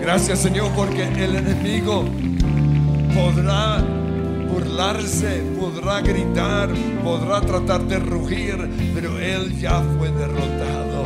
Gracias 0.00 0.38
Señor 0.38 0.70
porque 0.76 1.02
el 1.02 1.34
enemigo 1.34 2.04
podrá 3.12 3.82
burlarse, 4.48 5.42
podrá 5.58 6.00
gritar, 6.00 6.68
podrá 7.02 7.40
tratar 7.40 7.82
de 7.82 7.98
rugir, 7.98 8.70
pero 8.94 9.18
él 9.18 9.58
ya 9.58 9.82
fue 9.98 10.12
derrotado. 10.12 11.02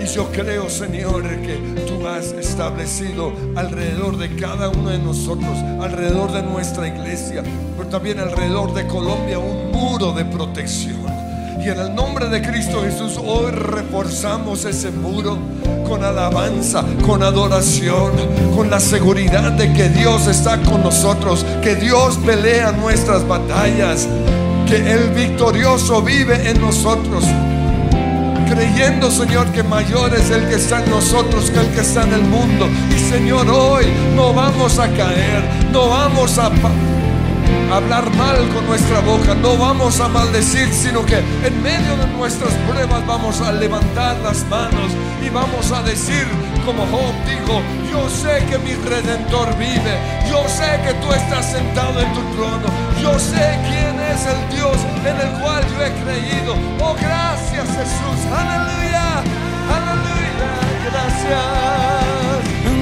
Y 0.00 0.06
yo 0.06 0.30
creo, 0.30 0.70
Señor, 0.70 1.24
que 1.24 1.56
tú 1.88 2.06
has 2.06 2.30
establecido 2.34 3.32
alrededor 3.56 4.16
de 4.16 4.32
cada 4.36 4.68
uno 4.68 4.90
de 4.90 4.98
nosotros, 4.98 5.58
alrededor 5.80 6.30
de 6.30 6.44
nuestra 6.44 6.86
iglesia, 6.86 7.42
también 7.90 8.20
alrededor 8.20 8.72
de 8.72 8.86
Colombia, 8.86 9.40
un 9.40 9.72
muro 9.72 10.12
de 10.12 10.24
protección. 10.24 11.00
Y 11.60 11.68
en 11.68 11.78
el 11.78 11.94
nombre 11.94 12.28
de 12.28 12.40
Cristo 12.40 12.82
Jesús 12.82 13.18
hoy 13.18 13.50
reforzamos 13.50 14.64
ese 14.64 14.92
muro 14.92 15.36
con 15.86 16.04
alabanza, 16.04 16.84
con 17.04 17.22
adoración, 17.24 18.12
con 18.54 18.70
la 18.70 18.78
seguridad 18.78 19.52
de 19.52 19.72
que 19.72 19.88
Dios 19.88 20.28
está 20.28 20.62
con 20.62 20.84
nosotros, 20.84 21.44
que 21.62 21.74
Dios 21.74 22.16
pelea 22.24 22.70
nuestras 22.70 23.26
batallas, 23.26 24.06
que 24.68 24.76
el 24.76 25.10
victorioso 25.10 26.00
vive 26.00 26.48
en 26.48 26.60
nosotros. 26.60 27.24
Creyendo, 28.48 29.10
Señor, 29.10 29.48
que 29.48 29.64
mayor 29.64 30.14
es 30.14 30.30
el 30.30 30.48
que 30.48 30.54
está 30.54 30.82
en 30.82 30.90
nosotros 30.90 31.50
que 31.50 31.58
el 31.58 31.68
que 31.68 31.80
está 31.80 32.04
en 32.04 32.14
el 32.14 32.22
mundo. 32.22 32.68
Y 32.94 32.98
Señor, 32.98 33.48
hoy 33.48 33.86
no 34.14 34.32
vamos 34.32 34.78
a 34.78 34.88
caer, 34.88 35.42
no 35.72 35.88
vamos 35.88 36.38
a 36.38 36.50
hablar 37.72 38.10
mal 38.16 38.48
con 38.48 38.66
nuestra 38.66 39.00
boca, 39.00 39.34
no 39.34 39.56
vamos 39.56 40.00
a 40.00 40.08
maldecir, 40.08 40.68
sino 40.72 41.04
que 41.06 41.18
en 41.18 41.62
medio 41.62 41.96
de 41.96 42.06
nuestras 42.18 42.52
pruebas 42.68 43.06
vamos 43.06 43.40
a 43.40 43.52
levantar 43.52 44.16
las 44.18 44.44
manos 44.48 44.92
y 45.24 45.28
vamos 45.28 45.70
a 45.70 45.82
decir, 45.82 46.26
como 46.64 46.84
Job 46.86 47.14
dijo, 47.26 47.62
yo 47.90 48.08
sé 48.10 48.44
que 48.46 48.58
mi 48.58 48.74
redentor 48.74 49.56
vive, 49.56 49.98
yo 50.28 50.42
sé 50.48 50.80
que 50.84 50.94
tú 50.94 51.12
estás 51.12 51.52
sentado 51.52 52.00
en 52.00 52.12
tu 52.12 52.20
trono, 52.34 52.66
yo 53.00 53.18
sé 53.18 53.58
quién 53.68 53.98
es 54.00 54.26
el 54.26 54.56
Dios 54.56 54.76
en 55.04 55.16
el 55.16 55.40
cual 55.40 55.62
yo 55.70 55.84
he 55.84 55.92
creído. 56.02 56.54
Oh, 56.80 56.94
gracias 56.94 57.66
Jesús, 57.68 58.20
aleluya, 58.32 59.22
aleluya, 59.70 60.50
gracias, 60.90 61.40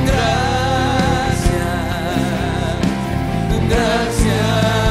gracias, 0.05 0.48
gracias 3.69 4.29
Dios, 4.29 4.88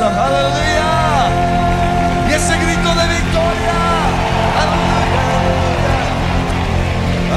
aleluya. 0.00 1.28
Y 2.28 2.32
ese 2.32 2.56
grito 2.56 2.88
de 2.88 3.08
victoria, 3.08 3.76
aleluya. 4.62 5.22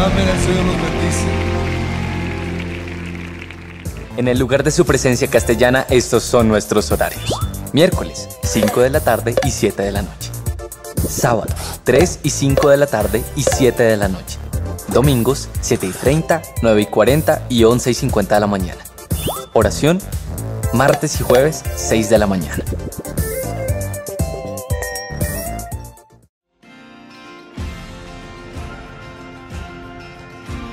Amén, 0.06 0.28
el 0.30 0.40
Señor 0.40 0.66
los 0.66 0.82
bendice. 0.82 1.28
En 4.18 4.28
el 4.30 4.40
lugar 4.40 4.64
de 4.64 4.72
su 4.72 4.86
presencia 4.86 5.28
castellana, 5.28 5.86
estos 5.90 6.24
son 6.24 6.48
nuestros 6.48 6.92
horarios. 6.92 7.34
Miércoles, 7.74 8.30
5 8.44 8.82
de 8.82 8.90
la 8.90 9.02
tarde 9.02 9.36
y 9.44 9.52
7 9.52 9.84
de 9.84 9.92
la 9.92 10.04
noche. 10.04 10.32
Sábado, 11.10 11.54
3 11.84 12.20
y 12.24 12.30
5 12.30 12.70
de 12.70 12.78
la 12.78 12.88
tarde 12.88 13.24
y 13.36 13.44
7 13.44 13.84
de 13.84 13.98
la 13.98 14.08
noche. 14.08 14.38
Domingos, 14.88 15.50
7 15.60 15.88
y 15.88 15.92
30, 15.92 16.42
9 16.62 16.82
y 16.82 16.86
40 16.86 17.46
y 17.50 17.66
11 17.66 17.92
y 17.92 17.94
50 17.94 18.36
de 18.36 18.42
la 18.42 18.48
mañana. 18.48 18.82
Oración, 19.52 20.00
martes 20.76 21.22
y 21.22 21.24
jueves, 21.24 21.64
6 21.76 22.10
de 22.10 22.18
la 22.18 22.28
mañana. 22.28 22.64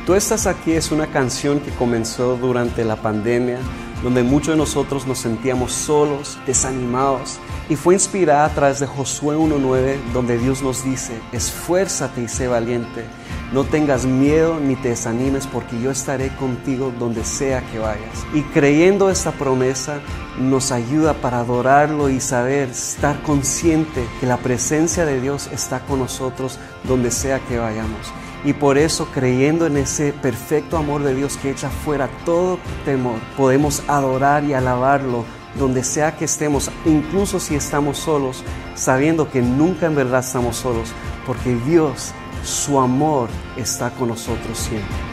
Tú 0.04 0.14
estás 0.14 0.48
aquí 0.48 0.72
es 0.72 0.90
una 0.90 1.06
canción 1.06 1.60
que 1.60 1.70
comenzó 1.70 2.36
durante 2.36 2.84
la 2.84 2.96
pandemia, 2.96 3.58
donde 4.02 4.22
muchos 4.22 4.54
de 4.54 4.58
nosotros 4.58 5.06
nos 5.06 5.18
sentíamos 5.18 5.72
solos, 5.72 6.38
desanimados, 6.46 7.38
y 7.68 7.76
fue 7.76 7.94
inspirada 7.94 8.44
a 8.44 8.54
través 8.54 8.80
de 8.80 8.86
Josué 8.86 9.36
1.9, 9.36 9.96
donde 10.12 10.38
Dios 10.38 10.62
nos 10.62 10.84
dice, 10.84 11.20
esfuérzate 11.32 12.22
y 12.22 12.28
sé 12.28 12.48
valiente, 12.48 13.04
no 13.52 13.64
tengas 13.64 14.06
miedo 14.06 14.58
ni 14.60 14.76
te 14.76 14.90
desanimes, 14.90 15.46
porque 15.46 15.80
yo 15.80 15.90
estaré 15.90 16.28
contigo 16.36 16.92
donde 16.98 17.24
sea 17.24 17.60
que 17.70 17.78
vayas. 17.78 18.26
Y 18.34 18.42
creyendo 18.42 19.10
esta 19.10 19.32
promesa, 19.32 20.00
nos 20.38 20.72
ayuda 20.72 21.14
para 21.14 21.40
adorarlo 21.40 22.08
y 22.08 22.20
saber, 22.20 22.70
estar 22.70 23.22
consciente 23.22 24.04
que 24.20 24.26
la 24.26 24.38
presencia 24.38 25.04
de 25.04 25.20
Dios 25.20 25.48
está 25.52 25.80
con 25.80 25.98
nosotros 25.98 26.58
donde 26.84 27.10
sea 27.10 27.40
que 27.40 27.58
vayamos. 27.58 28.12
Y 28.44 28.54
por 28.54 28.76
eso, 28.76 29.06
creyendo 29.12 29.66
en 29.66 29.76
ese 29.76 30.12
perfecto 30.12 30.76
amor 30.76 31.02
de 31.02 31.14
Dios 31.14 31.36
que 31.36 31.50
echa 31.50 31.70
fuera 31.70 32.08
todo 32.24 32.58
temor, 32.84 33.18
podemos 33.36 33.82
adorar 33.88 34.44
y 34.44 34.52
alabarlo 34.52 35.24
donde 35.58 35.84
sea 35.84 36.16
que 36.16 36.24
estemos, 36.24 36.70
incluso 36.84 37.38
si 37.38 37.54
estamos 37.54 37.98
solos, 37.98 38.42
sabiendo 38.74 39.30
que 39.30 39.42
nunca 39.42 39.86
en 39.86 39.94
verdad 39.94 40.20
estamos 40.20 40.56
solos, 40.56 40.92
porque 41.26 41.54
Dios, 41.66 42.12
su 42.42 42.80
amor, 42.80 43.28
está 43.56 43.90
con 43.90 44.08
nosotros 44.08 44.58
siempre. 44.58 45.11